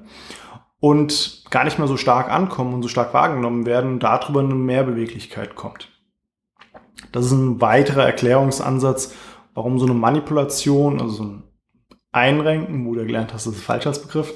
und 0.81 1.45
gar 1.49 1.63
nicht 1.63 1.79
mehr 1.79 1.87
so 1.87 1.95
stark 1.95 2.29
ankommen 2.29 2.73
und 2.73 2.81
so 2.81 2.89
stark 2.89 3.13
wahrgenommen 3.13 3.65
werden 3.65 3.93
und 3.93 3.99
darüber 4.03 4.41
eine 4.41 4.53
Mehrbeweglichkeit 4.53 5.55
kommt. 5.55 5.87
Das 7.13 7.25
ist 7.25 7.31
ein 7.31 7.61
weiterer 7.61 8.03
Erklärungsansatz, 8.03 9.13
warum 9.53 9.79
so 9.79 9.85
eine 9.85 9.95
Manipulation, 9.95 10.99
also 10.99 11.13
so 11.13 11.23
ein 11.23 11.43
Einrenken, 12.11 12.85
wo 12.85 12.95
du 12.95 13.05
gelernt 13.05 13.33
hast, 13.33 13.47
das 13.47 13.55
ist 13.55 13.63
falsch 13.63 13.87
als 13.87 14.01
Begriff, 14.01 14.33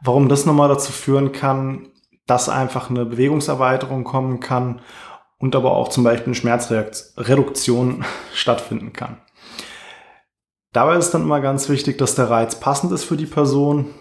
warum 0.00 0.30
das 0.30 0.46
nochmal 0.46 0.70
dazu 0.70 0.90
führen 0.90 1.32
kann, 1.32 1.90
dass 2.26 2.48
einfach 2.48 2.90
eine 2.90 3.04
Bewegungserweiterung 3.04 4.04
kommen 4.04 4.40
kann 4.40 4.80
und 5.38 5.54
aber 5.54 5.72
auch 5.72 5.88
zum 5.88 6.04
Beispiel 6.04 6.26
eine 6.26 6.34
Schmerzreduktion 6.34 8.04
stattfinden 8.34 8.92
kann. 8.92 9.18
Dabei 10.72 10.96
ist 10.96 11.12
dann 11.12 11.22
immer 11.22 11.40
ganz 11.40 11.68
wichtig, 11.68 11.96
dass 11.98 12.16
der 12.16 12.28
Reiz 12.28 12.60
passend 12.60 12.92
ist 12.92 13.04
für 13.04 13.16
die 13.16 13.26
Person. 13.26 13.94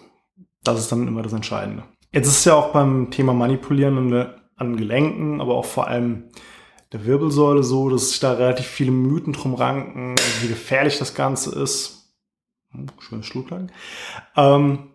Das 0.64 0.80
ist 0.80 0.92
dann 0.92 1.08
immer 1.08 1.22
das 1.22 1.34
Entscheidende. 1.34 1.84
Jetzt 2.12 2.28
ist 2.28 2.40
es 2.40 2.46
ja 2.46 2.56
auch 2.56 2.74
beim 2.74 3.12
Thema 3.12 3.34
Manipulieren 3.34 4.36
an 4.58 4.78
Gelenken, 4.78 5.42
aber 5.42 5.56
auch 5.56 5.66
vor 5.66 5.88
allem 5.88 6.32
der 6.92 7.06
Wirbelsäule 7.06 7.64
so, 7.64 7.90
dass 7.90 8.10
sich 8.10 8.20
da 8.20 8.34
relativ 8.34 8.66
viele 8.66 8.92
Mythen 8.92 9.34
drum 9.34 9.54
ranken, 9.54 10.16
wie 10.42 10.48
gefährlich 10.48 10.98
das 10.98 11.14
Ganze 11.14 11.58
ist. 11.60 12.14
Schönes 13.00 13.26
Schluglang. 13.26 13.72
Ähm, 14.36 14.92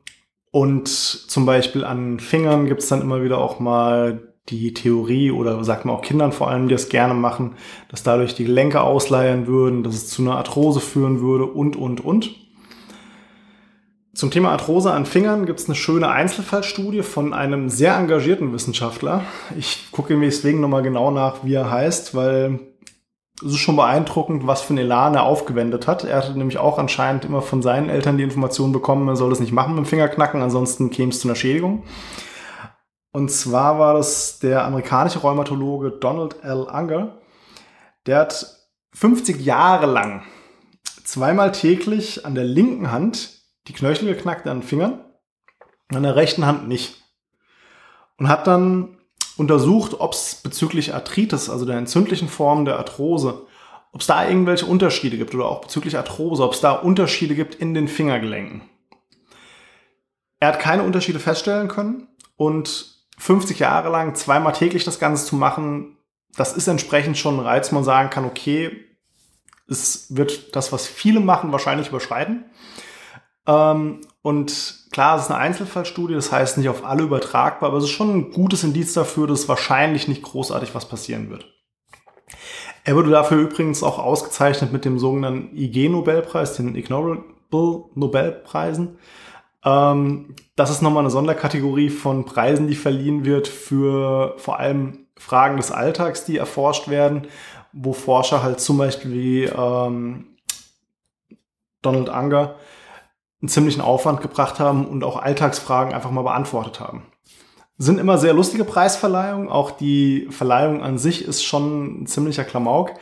und 0.50 0.88
zum 0.88 1.46
Beispiel 1.46 1.84
an 1.84 2.18
Fingern 2.18 2.66
gibt 2.66 2.82
es 2.82 2.88
dann 2.88 3.02
immer 3.02 3.22
wieder 3.22 3.38
auch 3.38 3.60
mal 3.60 4.34
die 4.48 4.74
Theorie 4.74 5.30
oder 5.30 5.62
sagt 5.62 5.84
man 5.84 5.94
auch 5.94 6.02
Kindern 6.02 6.32
vor 6.32 6.50
allem, 6.50 6.66
die 6.66 6.74
das 6.74 6.88
gerne 6.88 7.14
machen, 7.14 7.54
dass 7.88 8.02
dadurch 8.02 8.34
die 8.34 8.44
Gelenke 8.44 8.80
ausleiern 8.80 9.46
würden, 9.46 9.84
dass 9.84 9.94
es 9.94 10.08
zu 10.08 10.22
einer 10.22 10.36
Arthrose 10.36 10.80
führen 10.80 11.20
würde 11.20 11.44
und, 11.44 11.76
und, 11.76 12.04
und. 12.04 12.34
Zum 14.12 14.32
Thema 14.32 14.50
Arthrose 14.50 14.92
an 14.92 15.06
Fingern 15.06 15.46
gibt 15.46 15.60
es 15.60 15.66
eine 15.66 15.76
schöne 15.76 16.08
Einzelfallstudie 16.08 17.02
von 17.02 17.32
einem 17.32 17.68
sehr 17.68 17.96
engagierten 17.96 18.52
Wissenschaftler. 18.52 19.22
Ich 19.56 19.88
gucke 19.92 20.16
mir 20.16 20.26
deswegen 20.26 20.60
nochmal 20.60 20.82
genau 20.82 21.12
nach, 21.12 21.44
wie 21.44 21.54
er 21.54 21.70
heißt, 21.70 22.14
weil 22.14 22.58
es 23.42 23.52
ist 23.52 23.58
schon 23.58 23.76
beeindruckend, 23.76 24.46
was 24.46 24.62
für 24.62 24.74
ein 24.74 24.78
Elan 24.78 25.14
er 25.14 25.22
aufgewendet 25.24 25.86
hat. 25.86 26.04
Er 26.04 26.18
hatte 26.18 26.36
nämlich 26.36 26.58
auch 26.58 26.78
anscheinend 26.78 27.24
immer 27.24 27.42
von 27.42 27.62
seinen 27.62 27.88
Eltern 27.88 28.18
die 28.18 28.24
Information 28.24 28.72
bekommen, 28.72 29.08
er 29.08 29.16
soll 29.16 29.30
das 29.30 29.40
nicht 29.40 29.52
machen 29.52 29.74
mit 29.74 29.84
dem 29.84 29.88
Fingerknacken, 29.88 30.42
ansonsten 30.42 30.90
käme 30.90 31.10
es 31.10 31.20
zu 31.20 31.28
einer 31.28 31.36
Schädigung. 31.36 31.84
Und 33.12 33.30
zwar 33.30 33.78
war 33.78 33.94
das 33.94 34.38
der 34.38 34.64
amerikanische 34.64 35.20
Rheumatologe 35.20 35.90
Donald 35.90 36.42
L. 36.44 36.62
Unger. 36.62 37.18
Der 38.06 38.18
hat 38.18 38.46
50 38.92 39.40
Jahre 39.40 39.86
lang 39.86 40.22
zweimal 41.04 41.52
täglich 41.52 42.24
an 42.24 42.34
der 42.34 42.44
linken 42.44 42.92
Hand 42.92 43.40
die 43.66 43.72
Knöchel 43.72 44.14
geknackt 44.14 44.46
an 44.46 44.60
den 44.60 44.66
Fingern, 44.66 45.04
an 45.92 46.02
der 46.02 46.16
rechten 46.16 46.46
Hand 46.46 46.68
nicht. 46.68 47.02
und 48.18 48.28
hat 48.28 48.46
dann 48.46 48.99
untersucht, 49.40 49.98
ob 49.98 50.12
es 50.12 50.34
bezüglich 50.34 50.92
Arthritis, 50.94 51.48
also 51.48 51.64
der 51.64 51.78
entzündlichen 51.78 52.28
Form 52.28 52.66
der 52.66 52.76
Arthrose, 52.76 53.46
ob 53.90 54.02
es 54.02 54.06
da 54.06 54.28
irgendwelche 54.28 54.66
Unterschiede 54.66 55.16
gibt 55.16 55.34
oder 55.34 55.46
auch 55.46 55.62
bezüglich 55.62 55.96
Arthrose, 55.96 56.44
ob 56.44 56.52
es 56.52 56.60
da 56.60 56.72
Unterschiede 56.72 57.34
gibt 57.34 57.54
in 57.54 57.72
den 57.72 57.88
Fingergelenken. 57.88 58.60
Er 60.40 60.48
hat 60.48 60.60
keine 60.60 60.82
Unterschiede 60.82 61.18
feststellen 61.18 61.68
können 61.68 62.08
und 62.36 62.98
50 63.16 63.58
Jahre 63.58 63.88
lang 63.88 64.14
zweimal 64.14 64.52
täglich 64.52 64.84
das 64.84 64.98
Ganze 64.98 65.24
zu 65.24 65.36
machen, 65.36 65.96
das 66.36 66.54
ist 66.54 66.68
entsprechend 66.68 67.16
schon 67.16 67.36
ein 67.36 67.46
Reiz, 67.46 67.72
man 67.72 67.82
sagen 67.82 68.10
kann, 68.10 68.26
okay, 68.26 68.84
es 69.68 70.14
wird 70.14 70.54
das, 70.54 70.70
was 70.70 70.86
viele 70.86 71.20
machen, 71.20 71.50
wahrscheinlich 71.50 71.88
überschreiten. 71.88 72.44
Ähm, 73.46 74.02
und 74.20 74.79
klar, 74.90 75.16
es 75.16 75.22
ist 75.22 75.30
eine 75.30 75.40
Einzelfallstudie, 75.40 76.14
das 76.14 76.32
heißt 76.32 76.58
nicht 76.58 76.68
auf 76.68 76.84
alle 76.84 77.02
übertragbar, 77.02 77.68
aber 77.68 77.78
es 77.78 77.84
ist 77.84 77.90
schon 77.90 78.14
ein 78.14 78.30
gutes 78.30 78.64
Indiz 78.64 78.92
dafür, 78.92 79.26
dass 79.26 79.48
wahrscheinlich 79.48 80.08
nicht 80.08 80.22
großartig 80.22 80.74
was 80.74 80.88
passieren 80.88 81.30
wird. 81.30 81.46
Er 82.84 82.96
wurde 82.96 83.10
dafür 83.10 83.38
übrigens 83.38 83.82
auch 83.82 83.98
ausgezeichnet 83.98 84.72
mit 84.72 84.84
dem 84.84 84.98
sogenannten 84.98 85.56
IG-Nobelpreis, 85.56 86.56
den 86.56 86.74
Ignorable 86.74 87.24
Nobelpreisen. 87.94 88.98
Ähm, 89.64 90.34
das 90.56 90.70
ist 90.70 90.82
nochmal 90.82 91.02
eine 91.02 91.10
Sonderkategorie 91.10 91.90
von 91.90 92.24
Preisen, 92.24 92.68
die 92.68 92.74
verliehen 92.74 93.24
wird 93.24 93.48
für 93.48 94.34
vor 94.38 94.58
allem 94.58 95.06
Fragen 95.16 95.58
des 95.58 95.70
Alltags, 95.70 96.24
die 96.24 96.38
erforscht 96.38 96.88
werden, 96.88 97.26
wo 97.72 97.92
Forscher 97.92 98.42
halt 98.42 98.60
zum 98.60 98.78
Beispiel 98.78 99.12
wie 99.12 99.44
ähm, 99.44 100.36
Donald 101.82 102.08
Unger 102.08 102.56
einen 103.40 103.48
ziemlichen 103.48 103.80
Aufwand 103.80 104.20
gebracht 104.20 104.60
haben 104.60 104.86
und 104.86 105.04
auch 105.04 105.20
Alltagsfragen 105.20 105.94
einfach 105.94 106.10
mal 106.10 106.22
beantwortet 106.22 106.80
haben. 106.80 107.04
Sind 107.78 107.98
immer 107.98 108.18
sehr 108.18 108.34
lustige 108.34 108.64
Preisverleihungen. 108.64 109.48
Auch 109.48 109.70
die 109.70 110.28
Verleihung 110.30 110.82
an 110.82 110.98
sich 110.98 111.24
ist 111.24 111.42
schon 111.42 112.02
ein 112.02 112.06
ziemlicher 112.06 112.44
Klamauk. 112.44 112.92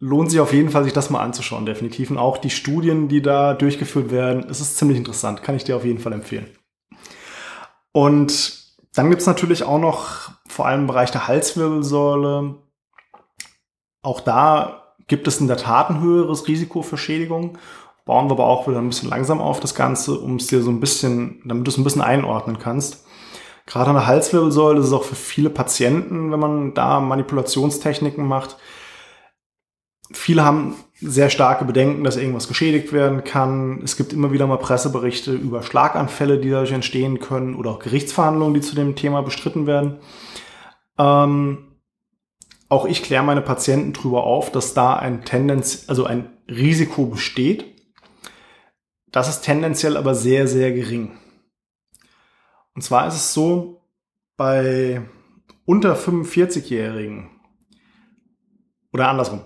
Lohnt 0.00 0.30
sich 0.30 0.40
auf 0.40 0.52
jeden 0.52 0.70
Fall, 0.70 0.84
sich 0.84 0.92
das 0.92 1.10
mal 1.10 1.22
anzuschauen, 1.22 1.66
definitiv. 1.66 2.10
Und 2.10 2.18
auch 2.18 2.38
die 2.38 2.50
Studien, 2.50 3.08
die 3.08 3.22
da 3.22 3.54
durchgeführt 3.54 4.10
werden, 4.10 4.46
es 4.50 4.60
ist 4.60 4.76
ziemlich 4.76 4.98
interessant. 4.98 5.42
Kann 5.42 5.54
ich 5.54 5.64
dir 5.64 5.76
auf 5.76 5.84
jeden 5.84 6.00
Fall 6.00 6.12
empfehlen. 6.12 6.48
Und 7.92 8.58
dann 8.94 9.10
gibt's 9.10 9.26
natürlich 9.26 9.62
auch 9.62 9.78
noch 9.78 10.30
vor 10.48 10.66
allem 10.66 10.82
im 10.82 10.86
Bereich 10.88 11.12
der 11.12 11.28
Halswirbelsäule. 11.28 12.56
Auch 14.02 14.20
da 14.20 14.94
gibt 15.06 15.28
es 15.28 15.40
in 15.40 15.46
der 15.46 15.56
Tat 15.56 15.90
ein 15.90 16.00
höheres 16.00 16.48
Risiko 16.48 16.82
für 16.82 16.98
Schädigung. 16.98 17.58
Bauen 18.08 18.28
wir 18.28 18.32
aber 18.32 18.46
auch 18.46 18.66
wieder 18.66 18.78
ein 18.78 18.88
bisschen 18.88 19.10
langsam 19.10 19.38
auf 19.38 19.60
das 19.60 19.74
Ganze, 19.74 20.18
um 20.18 20.36
es 20.36 20.46
dir 20.46 20.62
so 20.62 20.70
ein 20.70 20.80
bisschen, 20.80 21.42
damit 21.44 21.66
du 21.66 21.70
es 21.70 21.76
ein 21.76 21.84
bisschen 21.84 22.00
einordnen 22.00 22.58
kannst. 22.58 23.04
Gerade 23.66 23.90
an 23.90 23.96
der 23.96 24.06
Halswirbelsäule 24.06 24.80
ist 24.80 24.86
es 24.86 24.92
auch 24.94 25.04
für 25.04 25.14
viele 25.14 25.50
Patienten, 25.50 26.32
wenn 26.32 26.40
man 26.40 26.72
da 26.72 27.00
Manipulationstechniken 27.00 28.26
macht. 28.26 28.56
Viele 30.10 30.42
haben 30.42 30.76
sehr 30.94 31.28
starke 31.28 31.66
Bedenken, 31.66 32.02
dass 32.02 32.16
irgendwas 32.16 32.48
geschädigt 32.48 32.94
werden 32.94 33.24
kann. 33.24 33.82
Es 33.84 33.98
gibt 33.98 34.14
immer 34.14 34.32
wieder 34.32 34.46
mal 34.46 34.56
Presseberichte 34.56 35.34
über 35.34 35.62
Schlaganfälle, 35.62 36.38
die 36.38 36.48
dadurch 36.48 36.72
entstehen 36.72 37.20
können 37.20 37.56
oder 37.56 37.72
auch 37.72 37.78
Gerichtsverhandlungen, 37.78 38.54
die 38.54 38.62
zu 38.62 38.74
dem 38.74 38.96
Thema 38.96 39.20
bestritten 39.20 39.66
werden. 39.66 39.98
Ähm, 40.96 41.58
auch 42.70 42.86
ich 42.86 43.02
kläre 43.02 43.22
meine 43.22 43.42
Patienten 43.42 43.92
darüber 43.92 44.24
auf, 44.24 44.50
dass 44.50 44.72
da 44.72 44.96
ein 44.96 45.26
Tendenz, 45.26 45.84
also 45.88 46.04
ein 46.04 46.30
Risiko 46.48 47.04
besteht. 47.04 47.77
Das 49.18 49.28
ist 49.28 49.40
tendenziell 49.40 49.96
aber 49.96 50.14
sehr, 50.14 50.46
sehr 50.46 50.70
gering. 50.70 51.10
Und 52.76 52.82
zwar 52.82 53.08
ist 53.08 53.16
es 53.16 53.34
so, 53.34 53.82
bei 54.36 55.02
unter 55.64 55.96
45-Jährigen 55.96 57.28
oder 58.92 59.08
andersrum, 59.08 59.40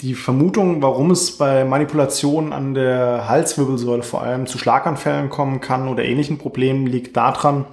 die 0.00 0.16
Vermutung, 0.16 0.82
warum 0.82 1.12
es 1.12 1.38
bei 1.38 1.64
Manipulationen 1.64 2.52
an 2.52 2.74
der 2.74 3.28
Halswirbelsäule 3.28 4.02
vor 4.02 4.22
allem 4.22 4.48
zu 4.48 4.58
Schlaganfällen 4.58 5.30
kommen 5.30 5.60
kann 5.60 5.86
oder 5.86 6.04
ähnlichen 6.04 6.38
Problemen, 6.38 6.88
liegt 6.88 7.16
daran, 7.16 7.66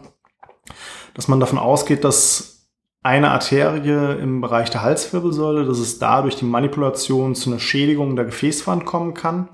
dass 1.15 1.27
man 1.27 1.39
davon 1.39 1.58
ausgeht, 1.58 2.03
dass 2.03 2.67
eine 3.01 3.31
Arterie 3.31 4.20
im 4.22 4.39
Bereich 4.39 4.70
der 4.70 4.84
Halswirbelsäule, 4.84 5.65
dass 5.65 5.79
es 5.79 5.98
da 5.98 6.22
durch 6.22 6.36
die 6.36 6.46
Manipulation 6.46 7.34
zu 7.34 7.50
einer 7.50 7.60
Schädigung 7.60 8.15
der 8.15 8.25
Gefäßwand 8.25 8.86
kommen 8.86 9.15
kann 9.15 9.50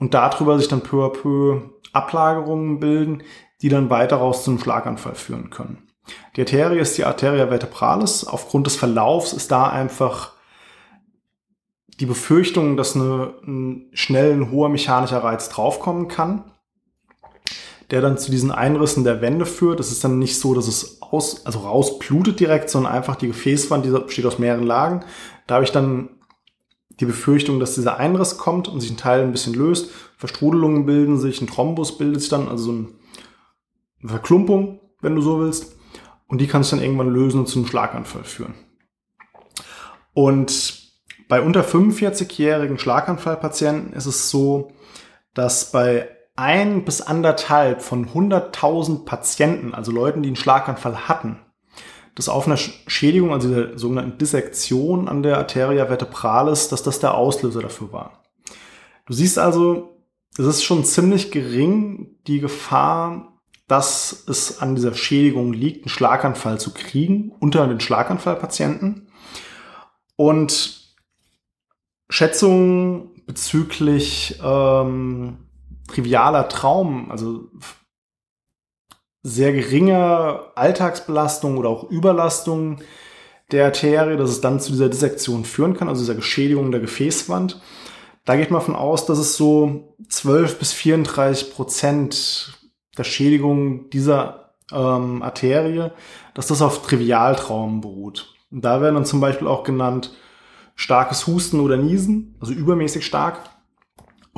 und 0.00 0.14
darüber 0.14 0.58
sich 0.58 0.66
dann 0.66 0.80
peu 0.80 1.04
à 1.04 1.10
peu 1.10 1.60
Ablagerungen 1.92 2.80
bilden, 2.80 3.22
die 3.62 3.68
dann 3.68 3.90
weiter 3.90 4.16
raus 4.16 4.42
zum 4.42 4.58
Schlaganfall 4.58 5.14
führen 5.14 5.50
können. 5.50 5.86
Die 6.34 6.40
Arterie 6.40 6.78
ist 6.78 6.98
die 6.98 7.04
Arteria 7.04 7.48
vertebralis. 7.48 8.24
Aufgrund 8.24 8.66
des 8.66 8.76
Verlaufs 8.76 9.32
ist 9.32 9.52
da 9.52 9.68
einfach 9.68 10.32
die 12.00 12.06
Befürchtung, 12.06 12.76
dass 12.76 12.96
eine, 12.96 13.34
ein 13.46 13.90
schnell 13.92 14.32
ein 14.32 14.50
hoher 14.50 14.70
mechanischer 14.70 15.22
Reiz 15.22 15.50
draufkommen 15.50 16.08
kann, 16.08 16.50
der 17.90 18.00
dann 18.00 18.16
zu 18.16 18.30
diesen 18.30 18.50
Einrissen 18.50 19.04
der 19.04 19.20
Wände 19.20 19.44
führt. 19.44 19.80
Es 19.80 19.92
ist 19.92 20.02
dann 20.02 20.18
nicht 20.18 20.38
so, 20.38 20.54
dass 20.54 20.66
es 20.66 21.02
aus, 21.02 21.44
also 21.44 21.60
rausblutet 21.60 22.40
direkt, 22.40 22.70
sondern 22.70 22.92
einfach 22.92 23.16
die 23.16 23.26
Gefäßwand, 23.26 23.84
die 23.84 23.90
besteht 23.90 24.24
aus 24.24 24.38
mehreren 24.38 24.66
Lagen. 24.66 25.04
Da 25.46 25.56
habe 25.56 25.64
ich 25.64 25.72
dann 25.72 26.08
die 27.00 27.06
Befürchtung, 27.06 27.58
dass 27.60 27.74
dieser 27.74 27.96
Einriss 27.96 28.36
kommt 28.38 28.68
und 28.68 28.80
sich 28.80 28.90
ein 28.90 28.96
Teil 28.96 29.22
ein 29.22 29.32
bisschen 29.32 29.54
löst. 29.54 29.90
Verstrudelungen 30.18 30.84
bilden 30.84 31.18
sich, 31.18 31.40
ein 31.40 31.46
Thrombus 31.46 31.96
bildet 31.96 32.20
sich 32.20 32.30
dann, 32.30 32.48
also 32.48 32.64
so 32.64 32.72
ein 32.72 32.88
Verklumpung, 34.04 34.80
wenn 35.00 35.14
du 35.14 35.22
so 35.22 35.40
willst. 35.40 35.76
Und 36.26 36.40
die 36.40 36.46
kann 36.46 36.62
sich 36.62 36.70
dann 36.70 36.82
irgendwann 36.82 37.08
lösen 37.08 37.40
und 37.40 37.46
zu 37.46 37.58
einem 37.58 37.66
Schlaganfall 37.66 38.24
führen. 38.24 38.54
Und 40.12 40.78
bei 41.28 41.40
unter 41.40 41.62
45-jährigen 41.62 42.78
Schlaganfallpatienten 42.78 43.92
ist 43.94 44.06
es 44.06 44.30
so, 44.30 44.72
dass 45.34 45.72
bei 45.72 46.08
ein 46.36 46.84
bis 46.84 47.00
anderthalb 47.00 47.82
von 47.82 48.08
100.000 48.08 49.04
Patienten, 49.04 49.74
also 49.74 49.92
Leuten, 49.92 50.22
die 50.22 50.28
einen 50.28 50.36
Schlaganfall 50.36 51.08
hatten, 51.08 51.38
das 52.20 52.28
auf 52.28 52.46
einer 52.46 52.58
Schädigung, 52.58 53.32
also 53.32 53.52
der 53.52 53.78
sogenannten 53.78 54.18
Dissektion 54.18 55.08
an 55.08 55.22
der 55.22 55.38
Arteria 55.38 55.86
vertebralis, 55.86 56.68
dass 56.68 56.82
das 56.82 57.00
der 57.00 57.14
Auslöser 57.14 57.62
dafür 57.62 57.92
war. 57.92 58.22
Du 59.06 59.14
siehst 59.14 59.38
also, 59.38 59.96
es 60.36 60.44
ist 60.44 60.62
schon 60.62 60.84
ziemlich 60.84 61.30
gering 61.30 62.18
die 62.26 62.40
Gefahr, 62.40 63.40
dass 63.68 64.24
es 64.28 64.60
an 64.60 64.74
dieser 64.74 64.94
Schädigung 64.94 65.54
liegt, 65.54 65.84
einen 65.84 65.88
Schlaganfall 65.88 66.60
zu 66.60 66.74
kriegen 66.74 67.32
unter 67.40 67.66
den 67.66 67.80
Schlaganfallpatienten. 67.80 69.08
Und 70.16 70.94
Schätzungen 72.10 73.22
bezüglich 73.26 74.38
ähm, 74.44 75.38
trivialer 75.88 76.48
Traum, 76.48 77.10
also 77.10 77.48
sehr 79.22 79.52
geringer 79.52 80.52
Alltagsbelastung 80.54 81.58
oder 81.58 81.68
auch 81.68 81.90
Überlastung 81.90 82.78
der 83.50 83.66
Arterie, 83.66 84.16
dass 84.16 84.30
es 84.30 84.40
dann 84.40 84.60
zu 84.60 84.72
dieser 84.72 84.88
Dissektion 84.88 85.44
führen 85.44 85.76
kann, 85.76 85.88
also 85.88 86.02
dieser 86.02 86.14
Geschädigung 86.14 86.70
der 86.70 86.80
Gefäßwand. 86.80 87.60
Da 88.24 88.36
geht 88.36 88.50
man 88.50 88.60
davon 88.60 88.76
aus, 88.76 89.06
dass 89.06 89.18
es 89.18 89.36
so 89.36 89.94
12 90.08 90.58
bis 90.58 90.72
34 90.72 91.52
Prozent 91.52 92.58
der 92.96 93.04
Schädigung 93.04 93.90
dieser 93.90 94.52
ähm, 94.72 95.22
Arterie, 95.22 95.90
dass 96.34 96.46
das 96.46 96.62
auf 96.62 96.82
Trivialtraumen 96.82 97.80
beruht. 97.80 98.34
Und 98.50 98.64
da 98.64 98.80
werden 98.80 98.94
dann 98.94 99.04
zum 99.04 99.20
Beispiel 99.20 99.48
auch 99.48 99.64
genannt 99.64 100.14
starkes 100.76 101.26
Husten 101.26 101.60
oder 101.60 101.76
Niesen, 101.76 102.36
also 102.40 102.52
übermäßig 102.52 103.04
stark, 103.04 103.40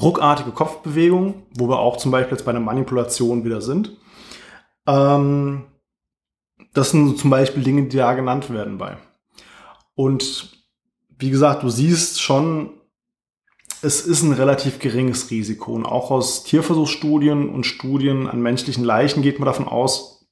ruckartige 0.00 0.50
Kopfbewegungen, 0.50 1.42
wo 1.56 1.68
wir 1.68 1.78
auch 1.78 1.96
zum 1.96 2.10
Beispiel 2.10 2.36
jetzt 2.36 2.44
bei 2.44 2.50
einer 2.50 2.60
Manipulation 2.60 3.44
wieder 3.44 3.60
sind. 3.60 3.96
Ähm, 4.86 5.64
das 6.72 6.90
sind 6.90 7.18
zum 7.18 7.30
Beispiel 7.30 7.62
Dinge, 7.62 7.84
die 7.84 7.96
da 7.96 8.14
genannt 8.14 8.50
werden 8.50 8.78
bei. 8.78 8.96
Und 9.94 10.52
wie 11.18 11.30
gesagt, 11.30 11.62
du 11.62 11.68
siehst 11.68 12.20
schon, 12.20 12.80
es 13.82 14.00
ist 14.00 14.22
ein 14.22 14.32
relativ 14.32 14.78
geringes 14.78 15.30
Risiko. 15.30 15.72
Und 15.74 15.86
auch 15.86 16.10
aus 16.10 16.44
Tierversuchsstudien 16.44 17.48
und 17.48 17.66
Studien 17.66 18.28
an 18.28 18.40
menschlichen 18.40 18.84
Leichen 18.84 19.22
geht 19.22 19.38
man 19.38 19.46
davon 19.46 19.68
aus, 19.68 20.26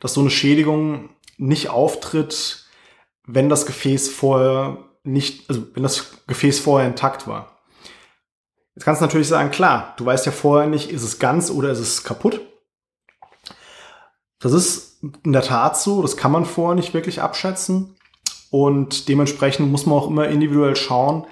dass 0.00 0.14
so 0.14 0.20
eine 0.20 0.30
Schädigung 0.30 1.10
nicht 1.36 1.70
auftritt, 1.70 2.66
wenn 3.26 3.48
das 3.48 3.66
Gefäß 3.66 4.10
vorher 4.10 4.78
nicht, 5.04 5.48
also 5.48 5.66
wenn 5.74 5.82
das 5.82 6.26
Gefäß 6.26 6.58
vorher 6.60 6.88
intakt 6.88 7.26
war. 7.26 7.62
Jetzt 8.74 8.84
kannst 8.84 9.00
du 9.00 9.04
natürlich 9.04 9.28
sagen, 9.28 9.50
klar, 9.50 9.94
du 9.98 10.06
weißt 10.06 10.26
ja 10.26 10.32
vorher 10.32 10.68
nicht, 10.68 10.90
ist 10.90 11.02
es 11.02 11.18
ganz 11.18 11.50
oder 11.50 11.70
ist 11.70 11.80
es 11.80 12.04
kaputt. 12.04 12.40
Das 14.42 14.52
ist 14.52 15.02
in 15.24 15.32
der 15.32 15.42
Tat 15.42 15.78
so, 15.78 16.02
das 16.02 16.16
kann 16.16 16.32
man 16.32 16.44
vorher 16.44 16.74
nicht 16.74 16.94
wirklich 16.94 17.22
abschätzen. 17.22 17.96
Und 18.50 19.08
dementsprechend 19.08 19.70
muss 19.70 19.86
man 19.86 19.96
auch 19.96 20.08
immer 20.08 20.28
individuell 20.28 20.76
schauen, 20.76 21.24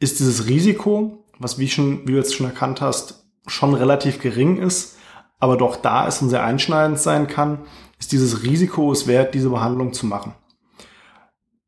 ist 0.00 0.18
dieses 0.18 0.48
Risiko, 0.48 1.24
was 1.38 1.58
wie, 1.58 1.68
schon, 1.68 2.06
wie 2.06 2.12
du 2.12 2.18
jetzt 2.18 2.34
schon 2.34 2.46
erkannt 2.46 2.80
hast, 2.80 3.26
schon 3.46 3.74
relativ 3.74 4.18
gering 4.20 4.56
ist, 4.56 4.96
aber 5.38 5.56
doch 5.56 5.76
da 5.76 6.06
ist 6.06 6.22
und 6.22 6.30
sehr 6.30 6.42
einschneidend 6.42 6.98
sein 6.98 7.26
kann, 7.26 7.58
ist 8.00 8.12
dieses 8.12 8.42
Risiko 8.42 8.90
es 8.90 9.06
wert, 9.06 9.34
diese 9.34 9.50
Behandlung 9.50 9.92
zu 9.92 10.06
machen. 10.06 10.34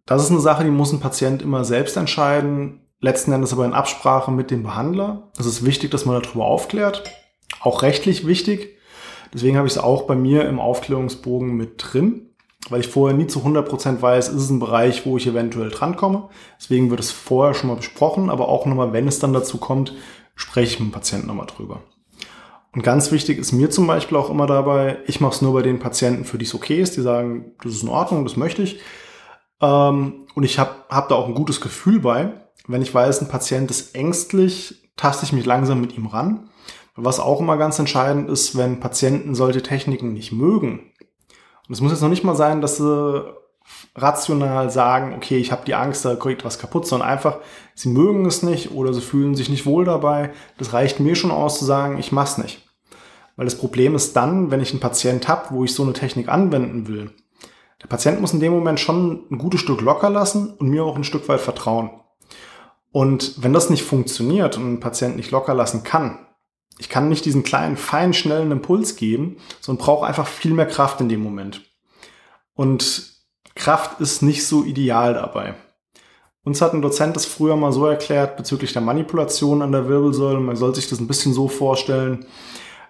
Das 0.06 0.22
ist 0.22 0.30
eine 0.30 0.40
Sache, 0.40 0.64
die 0.64 0.70
muss 0.70 0.92
ein 0.92 1.00
Patient 1.00 1.42
immer 1.42 1.64
selbst 1.64 1.96
entscheiden, 1.96 2.80
letzten 3.00 3.32
Endes 3.32 3.52
aber 3.52 3.64
in 3.64 3.74
Absprache 3.74 4.30
mit 4.30 4.50
dem 4.50 4.62
Behandler. 4.62 5.30
Es 5.38 5.46
ist 5.46 5.64
wichtig, 5.64 5.90
dass 5.90 6.06
man 6.06 6.20
darüber 6.22 6.46
aufklärt, 6.46 7.04
auch 7.60 7.82
rechtlich 7.82 8.26
wichtig. 8.26 8.75
Deswegen 9.32 9.56
habe 9.56 9.66
ich 9.66 9.74
es 9.74 9.78
auch 9.78 10.02
bei 10.02 10.14
mir 10.14 10.48
im 10.48 10.60
Aufklärungsbogen 10.60 11.56
mit 11.56 11.74
drin, 11.78 12.30
weil 12.70 12.80
ich 12.80 12.88
vorher 12.88 13.16
nie 13.16 13.26
zu 13.26 13.40
100 13.40 13.68
Prozent 13.68 14.02
weiß, 14.02 14.28
ist 14.28 14.42
es 14.42 14.50
ein 14.50 14.58
Bereich, 14.58 15.06
wo 15.06 15.16
ich 15.16 15.26
eventuell 15.26 15.70
drankomme. 15.70 16.28
Deswegen 16.58 16.90
wird 16.90 17.00
es 17.00 17.10
vorher 17.10 17.54
schon 17.54 17.68
mal 17.68 17.76
besprochen, 17.76 18.30
aber 18.30 18.48
auch 18.48 18.66
nochmal, 18.66 18.92
wenn 18.92 19.08
es 19.08 19.18
dann 19.18 19.32
dazu 19.32 19.58
kommt, 19.58 19.94
spreche 20.34 20.74
ich 20.74 20.80
mit 20.80 20.90
dem 20.90 20.92
Patienten 20.92 21.26
nochmal 21.26 21.46
drüber. 21.46 21.82
Und 22.72 22.82
ganz 22.82 23.10
wichtig 23.10 23.38
ist 23.38 23.52
mir 23.52 23.70
zum 23.70 23.86
Beispiel 23.86 24.18
auch 24.18 24.28
immer 24.28 24.46
dabei, 24.46 24.98
ich 25.06 25.20
mache 25.20 25.34
es 25.34 25.42
nur 25.42 25.54
bei 25.54 25.62
den 25.62 25.78
Patienten, 25.78 26.26
für 26.26 26.36
die 26.36 26.44
es 26.44 26.54
okay 26.54 26.80
ist, 26.80 26.96
die 26.96 27.00
sagen, 27.00 27.52
das 27.62 27.72
ist 27.72 27.82
in 27.82 27.88
Ordnung, 27.88 28.24
das 28.24 28.36
möchte 28.36 28.62
ich. 28.62 28.80
Ähm, 29.62 30.26
und 30.34 30.42
ich 30.42 30.58
habe 30.58 30.84
hab 30.90 31.08
da 31.08 31.14
auch 31.14 31.26
ein 31.26 31.34
gutes 31.34 31.62
Gefühl 31.62 32.00
bei. 32.00 32.32
Wenn 32.66 32.82
ich 32.82 32.92
weiß, 32.92 33.22
ein 33.22 33.28
Patient 33.28 33.70
ist 33.70 33.94
ängstlich, 33.94 34.85
taste 34.96 35.24
ich 35.24 35.32
mich 35.32 35.46
langsam 35.46 35.80
mit 35.80 35.96
ihm 35.96 36.06
ran. 36.06 36.48
Was 36.94 37.20
auch 37.20 37.40
immer 37.40 37.58
ganz 37.58 37.78
entscheidend 37.78 38.30
ist, 38.30 38.56
wenn 38.56 38.80
Patienten 38.80 39.34
solche 39.34 39.62
Techniken 39.62 40.14
nicht 40.14 40.32
mögen. 40.32 40.92
Und 41.68 41.74
es 41.74 41.80
muss 41.80 41.92
jetzt 41.92 42.00
noch 42.00 42.08
nicht 42.08 42.24
mal 42.24 42.36
sein, 42.36 42.60
dass 42.60 42.78
sie 42.78 43.34
rational 43.94 44.70
sagen, 44.70 45.14
okay, 45.14 45.38
ich 45.38 45.52
habe 45.52 45.64
die 45.66 45.74
Angst, 45.74 46.04
da 46.04 46.14
kriegt 46.14 46.44
was 46.44 46.58
kaputt, 46.58 46.86
sondern 46.86 47.08
einfach, 47.08 47.38
sie 47.74 47.88
mögen 47.88 48.24
es 48.26 48.42
nicht 48.42 48.72
oder 48.72 48.94
sie 48.94 49.00
fühlen 49.00 49.34
sich 49.34 49.48
nicht 49.48 49.66
wohl 49.66 49.84
dabei. 49.84 50.32
Das 50.58 50.72
reicht 50.72 51.00
mir 51.00 51.16
schon 51.16 51.30
aus 51.30 51.58
zu 51.58 51.64
sagen, 51.64 51.98
ich 51.98 52.12
mach's 52.12 52.38
nicht. 52.38 52.66
Weil 53.36 53.46
das 53.46 53.58
Problem 53.58 53.94
ist 53.94 54.14
dann, 54.16 54.50
wenn 54.50 54.60
ich 54.60 54.70
einen 54.70 54.80
Patient 54.80 55.28
habe, 55.28 55.48
wo 55.50 55.64
ich 55.64 55.74
so 55.74 55.82
eine 55.82 55.92
Technik 55.92 56.28
anwenden 56.28 56.88
will, 56.88 57.10
der 57.82 57.88
Patient 57.88 58.20
muss 58.20 58.32
in 58.32 58.40
dem 58.40 58.52
Moment 58.52 58.80
schon 58.80 59.26
ein 59.30 59.38
gutes 59.38 59.60
Stück 59.60 59.82
locker 59.82 60.08
lassen 60.08 60.54
und 60.54 60.68
mir 60.68 60.84
auch 60.84 60.96
ein 60.96 61.04
Stück 61.04 61.28
weit 61.28 61.40
vertrauen. 61.40 61.90
Und 62.96 63.42
wenn 63.42 63.52
das 63.52 63.68
nicht 63.68 63.82
funktioniert 63.82 64.56
und 64.56 64.72
ein 64.72 64.80
Patient 64.80 65.16
nicht 65.16 65.30
locker 65.30 65.52
lassen 65.52 65.82
kann, 65.82 66.18
ich 66.78 66.88
kann 66.88 67.10
nicht 67.10 67.26
diesen 67.26 67.42
kleinen, 67.42 67.76
fein, 67.76 68.14
schnellen 68.14 68.50
Impuls 68.50 68.96
geben, 68.96 69.36
sondern 69.60 69.84
brauche 69.84 70.06
einfach 70.06 70.26
viel 70.26 70.54
mehr 70.54 70.64
Kraft 70.64 71.02
in 71.02 71.10
dem 71.10 71.20
Moment. 71.20 71.60
Und 72.54 73.12
Kraft 73.54 74.00
ist 74.00 74.22
nicht 74.22 74.46
so 74.46 74.64
ideal 74.64 75.12
dabei. 75.12 75.56
Uns 76.42 76.62
hat 76.62 76.72
ein 76.72 76.80
Dozent 76.80 77.16
das 77.16 77.26
früher 77.26 77.54
mal 77.54 77.70
so 77.70 77.84
erklärt 77.84 78.38
bezüglich 78.38 78.72
der 78.72 78.80
Manipulation 78.80 79.60
an 79.60 79.72
der 79.72 79.90
Wirbelsäule. 79.90 80.40
Man 80.40 80.56
soll 80.56 80.74
sich 80.74 80.88
das 80.88 80.98
ein 80.98 81.06
bisschen 81.06 81.34
so 81.34 81.48
vorstellen, 81.48 82.24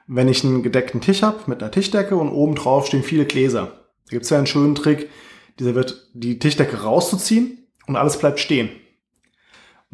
wenn 0.07 0.29
ich 0.29 0.45
einen 0.45 0.63
gedeckten 0.63 1.01
Tisch 1.01 1.23
habe 1.23 1.41
mit 1.49 1.61
einer 1.61 1.73
Tischdecke 1.73 2.15
und 2.15 2.29
oben 2.29 2.55
drauf 2.55 2.87
stehen 2.87 3.03
viele 3.03 3.27
Gläser. 3.27 3.73
Da 4.05 4.11
gibt 4.11 4.23
es 4.23 4.31
ja 4.31 4.39
einen 4.39 4.47
schönen 4.47 4.77
Trick, 4.77 5.11
dieser 5.59 5.75
wird 5.75 6.11
die 6.15 6.39
Tischdecke 6.39 6.83
rauszuziehen 6.83 7.67
und 7.89 7.97
alles 7.97 8.21
bleibt 8.21 8.39
stehen. 8.39 8.71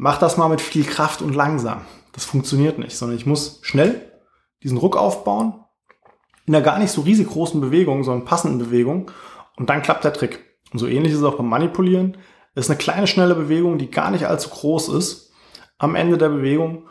Mach 0.03 0.17
das 0.17 0.35
mal 0.35 0.49
mit 0.49 0.59
viel 0.59 0.83
Kraft 0.83 1.21
und 1.21 1.33
langsam. 1.33 1.79
Das 2.11 2.25
funktioniert 2.25 2.77
nicht, 2.77 2.97
sondern 2.97 3.17
ich 3.17 3.25
muss 3.25 3.59
schnell 3.61 4.11
diesen 4.61 4.77
Ruck 4.77 4.97
aufbauen, 4.97 5.63
in 6.45 6.53
einer 6.53 6.61
gar 6.61 6.77
nicht 6.77 6.91
so 6.91 7.03
riesig 7.03 7.29
großen 7.29 7.61
Bewegung, 7.61 8.03
sondern 8.03 8.25
passenden 8.25 8.59
Bewegung 8.59 9.11
und 9.55 9.69
dann 9.69 9.81
klappt 9.81 10.03
der 10.03 10.11
Trick. 10.11 10.43
Und 10.73 10.79
so 10.79 10.87
ähnlich 10.87 11.13
ist 11.13 11.19
es 11.19 11.23
auch 11.23 11.37
beim 11.37 11.47
Manipulieren. 11.47 12.17
Es 12.53 12.65
ist 12.65 12.69
eine 12.69 12.79
kleine, 12.79 13.07
schnelle 13.07 13.33
Bewegung, 13.33 13.77
die 13.77 13.89
gar 13.89 14.11
nicht 14.11 14.27
allzu 14.27 14.49
groß 14.49 14.89
ist 14.89 15.31
am 15.77 15.95
Ende 15.95 16.17
der 16.17 16.27
Bewegung. 16.27 16.89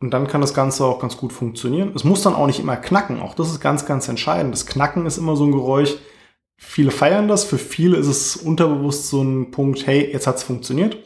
Und 0.00 0.10
dann 0.10 0.26
kann 0.26 0.40
das 0.40 0.54
Ganze 0.54 0.84
auch 0.86 0.98
ganz 0.98 1.16
gut 1.16 1.32
funktionieren. 1.32 1.92
Es 1.94 2.02
muss 2.02 2.22
dann 2.22 2.34
auch 2.34 2.48
nicht 2.48 2.58
immer 2.58 2.76
knacken. 2.76 3.22
Auch 3.22 3.36
das 3.36 3.50
ist 3.50 3.60
ganz, 3.60 3.86
ganz 3.86 4.08
entscheidend. 4.08 4.52
Das 4.52 4.66
Knacken 4.66 5.06
ist 5.06 5.18
immer 5.18 5.36
so 5.36 5.44
ein 5.44 5.52
Geräusch. 5.52 5.94
Viele 6.56 6.90
feiern 6.90 7.28
das. 7.28 7.44
Für 7.44 7.58
viele 7.58 7.96
ist 7.96 8.08
es 8.08 8.36
unterbewusst 8.36 9.06
so 9.06 9.22
ein 9.22 9.52
Punkt, 9.52 9.86
hey, 9.86 10.10
jetzt 10.12 10.26
hat 10.26 10.38
es 10.38 10.42
funktioniert. 10.42 10.96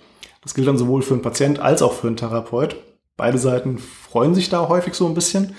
Das 0.43 0.55
gilt 0.55 0.69
dann 0.69 0.79
sowohl 0.79 1.03
für 1.03 1.15
einen 1.15 1.23
Patient 1.23 1.59
als 1.59 1.83
auch 1.83 1.93
für 1.93 2.07
einen 2.07 2.17
Therapeut. 2.17 2.77
Beide 3.17 3.39
Seiten 3.39 3.79
freuen 3.79 4.35
sich 4.35 4.49
da 4.49 4.69
häufig 4.69 4.95
so 4.95 5.07
ein 5.07 5.15
bisschen. 5.15 5.57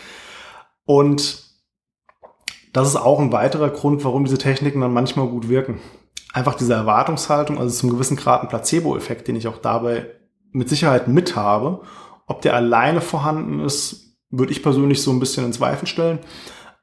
Und 0.85 1.43
das 2.73 2.87
ist 2.87 2.95
auch 2.95 3.19
ein 3.19 3.31
weiterer 3.31 3.69
Grund, 3.69 4.03
warum 4.03 4.25
diese 4.25 4.37
Techniken 4.37 4.81
dann 4.81 4.93
manchmal 4.93 5.27
gut 5.27 5.49
wirken 5.49 5.79
einfach 6.33 6.55
diese 6.55 6.73
Erwartungshaltung, 6.73 7.57
also 7.57 7.75
zum 7.75 7.89
gewissen 7.89 8.17
Grad 8.17 8.41
ein 8.41 8.49
Placebo-Effekt, 8.49 9.27
den 9.27 9.35
ich 9.35 9.47
auch 9.47 9.57
dabei 9.57 10.07
mit 10.51 10.69
Sicherheit 10.69 11.07
mit 11.07 11.35
habe. 11.35 11.81
Ob 12.27 12.41
der 12.41 12.55
alleine 12.55 13.01
vorhanden 13.01 13.59
ist, 13.59 14.17
würde 14.29 14.51
ich 14.51 14.61
persönlich 14.61 15.01
so 15.01 15.11
ein 15.11 15.19
bisschen 15.19 15.45
in 15.45 15.53
Zweifel 15.53 15.87
stellen. 15.87 16.19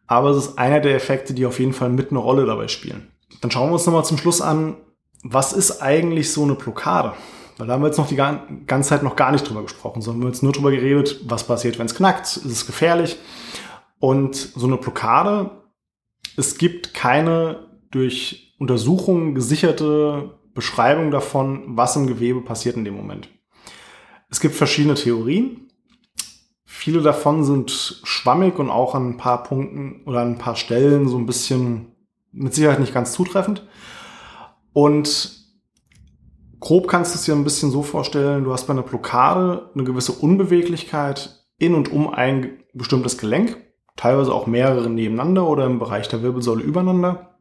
Aber 0.06 0.30
es 0.30 0.37
ist 0.37 0.59
einer 0.59 0.80
der 0.80 0.94
Effekte, 0.94 1.35
die 1.35 1.46
auf 1.46 1.59
jeden 1.59 1.72
Fall 1.72 1.90
mit 1.90 2.11
eine 2.11 2.18
Rolle 2.18 2.46
dabei 2.46 2.68
spielen. 2.68 3.11
Dann 3.40 3.50
schauen 3.50 3.68
wir 3.68 3.74
uns 3.74 3.87
nochmal 3.87 4.04
zum 4.04 4.18
Schluss 4.18 4.40
an, 4.40 4.76
was 5.22 5.52
ist 5.52 5.80
eigentlich 5.80 6.32
so 6.32 6.42
eine 6.44 6.54
Blockade? 6.54 7.14
Weil 7.56 7.66
da 7.66 7.72
haben 7.72 7.82
wir 7.82 7.86
jetzt 7.86 7.98
noch 7.98 8.08
die 8.08 8.16
ganze 8.16 8.88
Zeit 8.88 9.02
noch 9.02 9.16
gar 9.16 9.32
nicht 9.32 9.48
drüber 9.48 9.62
gesprochen, 9.62 10.02
sondern 10.02 10.20
wir 10.20 10.26
haben 10.26 10.32
jetzt 10.32 10.42
nur 10.42 10.52
drüber 10.52 10.70
geredet, 10.70 11.20
was 11.24 11.46
passiert, 11.46 11.78
wenn 11.78 11.86
es 11.86 11.94
knackt, 11.94 12.24
ist 12.24 12.44
es 12.44 12.66
gefährlich. 12.66 13.16
Und 13.98 14.36
so 14.36 14.66
eine 14.66 14.76
Blockade, 14.76 15.50
es 16.36 16.58
gibt 16.58 16.92
keine 16.92 17.66
durch 17.90 18.54
Untersuchungen 18.58 19.34
gesicherte 19.34 20.38
Beschreibung 20.54 21.10
davon, 21.10 21.76
was 21.76 21.96
im 21.96 22.06
Gewebe 22.06 22.42
passiert 22.42 22.76
in 22.76 22.84
dem 22.84 22.96
Moment. 22.96 23.28
Es 24.28 24.40
gibt 24.40 24.54
verschiedene 24.54 24.94
Theorien. 24.94 25.68
Viele 26.64 27.00
davon 27.00 27.44
sind 27.44 28.00
schwammig 28.04 28.58
und 28.58 28.70
auch 28.70 28.94
an 28.94 29.10
ein 29.10 29.16
paar 29.16 29.42
Punkten 29.42 30.02
oder 30.04 30.20
an 30.20 30.32
ein 30.32 30.38
paar 30.38 30.56
Stellen 30.56 31.08
so 31.08 31.16
ein 31.16 31.26
bisschen 31.26 31.92
mit 32.32 32.54
Sicherheit 32.54 32.80
nicht 32.80 32.92
ganz 32.92 33.12
zutreffend. 33.12 33.66
Und 34.72 35.36
grob 36.66 36.88
kannst 36.88 37.14
du 37.14 37.18
es 37.18 37.24
dir 37.24 37.33
ein 37.33 37.44
bisschen 37.44 37.70
so 37.70 37.83
vorstellen, 37.83 38.42
du 38.42 38.52
hast 38.52 38.66
bei 38.66 38.72
einer 38.72 38.83
Blockade 38.83 39.70
eine 39.72 39.85
gewisse 39.85 40.11
Unbeweglichkeit 40.11 41.46
in 41.59 41.76
und 41.76 41.92
um 41.92 42.12
ein 42.12 42.64
bestimmtes 42.74 43.18
Gelenk, 43.18 43.57
teilweise 43.94 44.35
auch 44.35 44.48
mehrere 44.48 44.90
nebeneinander 44.90 45.46
oder 45.46 45.64
im 45.64 45.79
Bereich 45.79 46.09
der 46.09 46.24
Wirbelsäule 46.24 46.64
übereinander. 46.64 47.37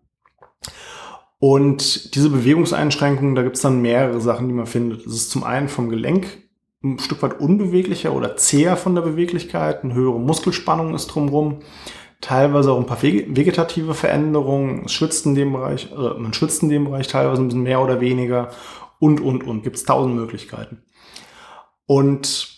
Und 1.40 2.14
diese 2.14 2.30
Bewegungseinschränkungen, 2.30 3.34
da 3.34 3.42
gibt 3.42 3.56
es 3.56 3.64
dann 3.64 3.82
mehrere 3.82 4.22
Sachen, 4.22 4.48
die 4.48 4.54
man 4.54 4.68
findet. 4.68 5.08
Es 5.08 5.16
ist 5.16 5.32
zum 5.32 5.44
einen 5.44 5.70
vom 5.70 5.90
Gelenk 5.90 6.28
ein 6.84 7.00
Stück 7.00 7.24
weit 7.24 7.40
unbeweglicher 7.40 8.14
oder 8.14 8.38
zäher 8.38 8.78
von 8.78 8.94
der 8.94 9.02
Beweglichkeit, 9.02 9.84
eine 9.84 9.96
höhere 9.96 10.20
Muskelspannung 10.20 10.94
ist 10.94 11.08
drumherum, 11.08 11.62
teilweise 12.22 12.72
auch 12.72 12.80
ein 12.80 12.86
paar 12.86 13.02
vegetative 13.02 13.96
Veränderungen, 13.96 14.84
es 14.86 14.94
schwitzt 14.94 15.26
in 15.26 15.34
dem 15.34 15.52
Bereich, 15.52 15.92
äh, 15.92 16.20
man 16.20 16.32
schwitzt 16.32 16.62
in 16.62 16.70
dem 16.70 16.86
Bereich 16.86 17.08
teilweise 17.08 17.42
ein 17.42 17.48
bisschen 17.48 17.64
mehr 17.64 17.82
oder 17.82 18.02
weniger 18.02 18.50
und, 19.00 19.20
und, 19.22 19.44
und. 19.44 19.64
Gibt 19.64 19.78
es 19.78 19.84
tausend 19.84 20.16
Möglichkeiten. 20.16 20.84
Und 21.86 22.56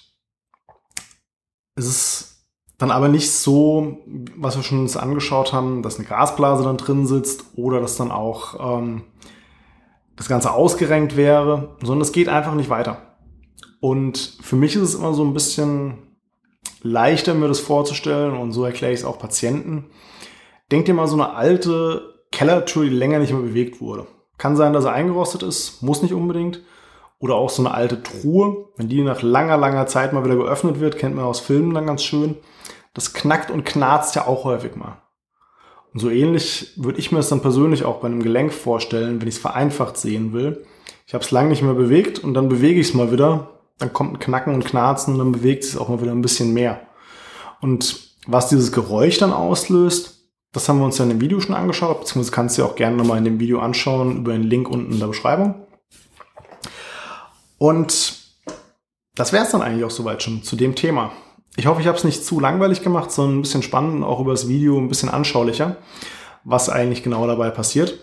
es 1.75 1.85
ist 1.85 2.37
dann 2.77 2.91
aber 2.91 3.07
nicht 3.07 3.31
so, 3.31 3.99
was 4.35 4.55
wir 4.55 4.63
schon 4.63 4.79
uns 4.79 4.97
angeschaut 4.97 5.51
haben, 5.51 5.81
dass 5.81 5.97
eine 5.97 6.07
Gasblase 6.07 6.63
dann 6.63 6.77
drin 6.77 7.07
sitzt 7.07 7.45
oder 7.55 7.79
dass 7.81 7.97
dann 7.97 8.11
auch 8.11 8.79
ähm, 8.79 9.03
das 10.15 10.27
Ganze 10.27 10.51
ausgerenkt 10.51 11.15
wäre, 11.15 11.75
sondern 11.81 12.01
es 12.01 12.11
geht 12.11 12.29
einfach 12.29 12.53
nicht 12.53 12.69
weiter. 12.69 13.17
Und 13.79 14.37
für 14.41 14.55
mich 14.55 14.75
ist 14.75 14.81
es 14.81 14.95
immer 14.95 15.13
so 15.13 15.23
ein 15.23 15.33
bisschen 15.33 16.17
leichter, 16.81 17.33
mir 17.33 17.47
das 17.47 17.59
vorzustellen 17.59 18.35
und 18.37 18.51
so 18.51 18.63
erkläre 18.63 18.93
ich 18.93 18.99
es 18.99 19.05
auch 19.05 19.19
Patienten. 19.19 19.89
Denk 20.71 20.85
dir 20.85 20.93
mal 20.93 21.07
so 21.07 21.15
eine 21.15 21.33
alte 21.33 22.25
Kellertür, 22.31 22.83
die 22.83 22.89
länger 22.89 23.19
nicht 23.19 23.31
mehr 23.31 23.41
bewegt 23.41 23.81
wurde. 23.81 24.07
Kann 24.37 24.55
sein, 24.55 24.73
dass 24.73 24.85
er 24.85 24.93
eingerostet 24.93 25.43
ist, 25.43 25.81
muss 25.81 26.01
nicht 26.01 26.13
unbedingt. 26.13 26.61
Oder 27.19 27.35
auch 27.35 27.49
so 27.49 27.63
eine 27.63 27.73
alte 27.73 28.03
Truhe, 28.03 28.65
wenn 28.75 28.89
die 28.89 29.01
nach 29.01 29.23
langer, 29.23 29.57
langer 29.57 29.87
Zeit 29.87 30.13
mal 30.13 30.23
wieder 30.23 30.35
geöffnet 30.35 30.79
wird, 30.79 30.97
kennt 30.97 31.15
man 31.15 31.25
aus 31.25 31.39
Filmen 31.39 31.73
dann 31.73 31.87
ganz 31.87 32.03
schön 32.03 32.37
das 32.97 33.13
knackt 33.13 33.51
und 33.51 33.63
knarzt 33.63 34.15
ja 34.15 34.25
auch 34.25 34.43
häufig 34.43 34.75
mal. 34.75 35.03
Und 35.93 35.99
so 35.99 36.09
ähnlich 36.09 36.73
würde 36.77 36.97
ich 36.97 37.11
mir 37.11 37.19
das 37.19 37.29
dann 37.29 37.43
persönlich 37.43 37.85
auch 37.85 37.99
bei 37.99 38.07
einem 38.07 38.23
Gelenk 38.23 38.51
vorstellen, 38.51 39.21
wenn 39.21 39.27
ich 39.27 39.35
es 39.35 39.41
vereinfacht 39.41 39.97
sehen 39.97 40.33
will. 40.33 40.65
Ich 41.05 41.13
habe 41.13 41.23
es 41.23 41.29
lange 41.29 41.49
nicht 41.49 41.61
mehr 41.61 41.75
bewegt 41.75 42.17
und 42.17 42.33
dann 42.33 42.49
bewege 42.49 42.79
ich 42.79 42.89
es 42.89 42.93
mal 42.95 43.11
wieder. 43.11 43.51
Dann 43.77 43.93
kommt 43.93 44.13
ein 44.13 44.19
Knacken 44.19 44.55
und 44.55 44.65
Knarzen 44.65 45.13
und 45.13 45.19
dann 45.19 45.31
bewegt 45.31 45.63
es 45.63 45.77
auch 45.77 45.89
mal 45.89 46.01
wieder 46.01 46.11
ein 46.11 46.23
bisschen 46.23 46.55
mehr. 46.55 46.81
Und 47.61 48.15
was 48.25 48.49
dieses 48.49 48.71
Geräusch 48.71 49.19
dann 49.19 49.31
auslöst, 49.31 50.16
das 50.51 50.67
haben 50.67 50.79
wir 50.79 50.85
uns 50.85 50.97
ja 50.97 51.03
in 51.03 51.09
dem 51.09 51.21
Video 51.21 51.39
schon 51.39 51.55
angeschaut, 51.55 51.99
beziehungsweise 51.99 52.31
kannst 52.31 52.57
du 52.57 52.61
dir 52.61 52.67
auch 52.67 52.75
gerne 52.75 52.95
nochmal 52.95 53.17
in 53.17 53.25
dem 53.25 53.39
Video 53.39 53.59
anschauen 53.59 54.17
über 54.17 54.31
den 54.31 54.43
Link 54.43 54.69
unten 54.69 54.93
in 54.93 54.99
der 54.99 55.07
Beschreibung. 55.07 55.55
Und 57.57 58.17
das 59.15 59.33
wäre 59.33 59.43
es 59.43 59.51
dann 59.51 59.61
eigentlich 59.61 59.83
auch 59.83 59.91
soweit 59.91 60.21
schon 60.21 60.43
zu 60.43 60.55
dem 60.55 60.75
Thema. 60.75 61.11
Ich 61.55 61.65
hoffe, 61.65 61.81
ich 61.81 61.87
habe 61.87 61.97
es 61.97 62.03
nicht 62.03 62.23
zu 62.23 62.39
langweilig 62.39 62.83
gemacht, 62.83 63.11
sondern 63.11 63.39
ein 63.39 63.41
bisschen 63.41 63.63
spannend 63.63 64.03
auch 64.03 64.19
über 64.19 64.31
das 64.31 64.47
Video 64.47 64.77
ein 64.77 64.89
bisschen 64.89 65.09
anschaulicher, 65.09 65.77
was 66.43 66.69
eigentlich 66.69 67.03
genau 67.03 67.25
dabei 67.25 67.49
passiert. 67.49 67.97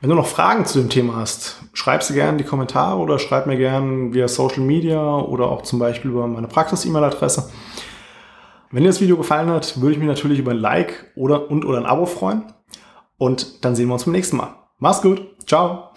Wenn 0.00 0.10
du 0.10 0.16
noch 0.16 0.26
Fragen 0.26 0.66
zu 0.66 0.80
dem 0.80 0.90
Thema 0.90 1.16
hast, 1.16 1.62
schreib 1.72 2.02
sie 2.02 2.12
gerne 2.12 2.32
in 2.32 2.38
die 2.38 2.44
Kommentare 2.44 2.98
oder 2.98 3.18
schreib 3.18 3.46
mir 3.46 3.56
gerne 3.56 4.12
via 4.12 4.28
Social 4.28 4.60
Media 4.60 5.16
oder 5.16 5.50
auch 5.50 5.62
zum 5.62 5.78
Beispiel 5.78 6.10
über 6.10 6.26
meine 6.26 6.46
Praxis-E-Mail-Adresse. 6.46 7.50
Wenn 8.74 8.82
dir 8.82 8.88
das 8.88 9.00
Video 9.00 9.16
gefallen 9.16 9.50
hat, 9.50 9.80
würde 9.80 9.92
ich 9.92 9.98
mich 10.00 10.08
natürlich 10.08 10.40
über 10.40 10.50
ein 10.50 10.58
Like 10.58 11.12
oder, 11.14 11.48
und 11.48 11.64
oder 11.64 11.78
ein 11.78 11.86
Abo 11.86 12.06
freuen. 12.06 12.42
Und 13.18 13.64
dann 13.64 13.76
sehen 13.76 13.86
wir 13.86 13.92
uns 13.92 14.04
beim 14.04 14.14
nächsten 14.14 14.36
Mal. 14.36 14.56
Mach's 14.80 15.00
gut. 15.00 15.22
Ciao. 15.46 15.90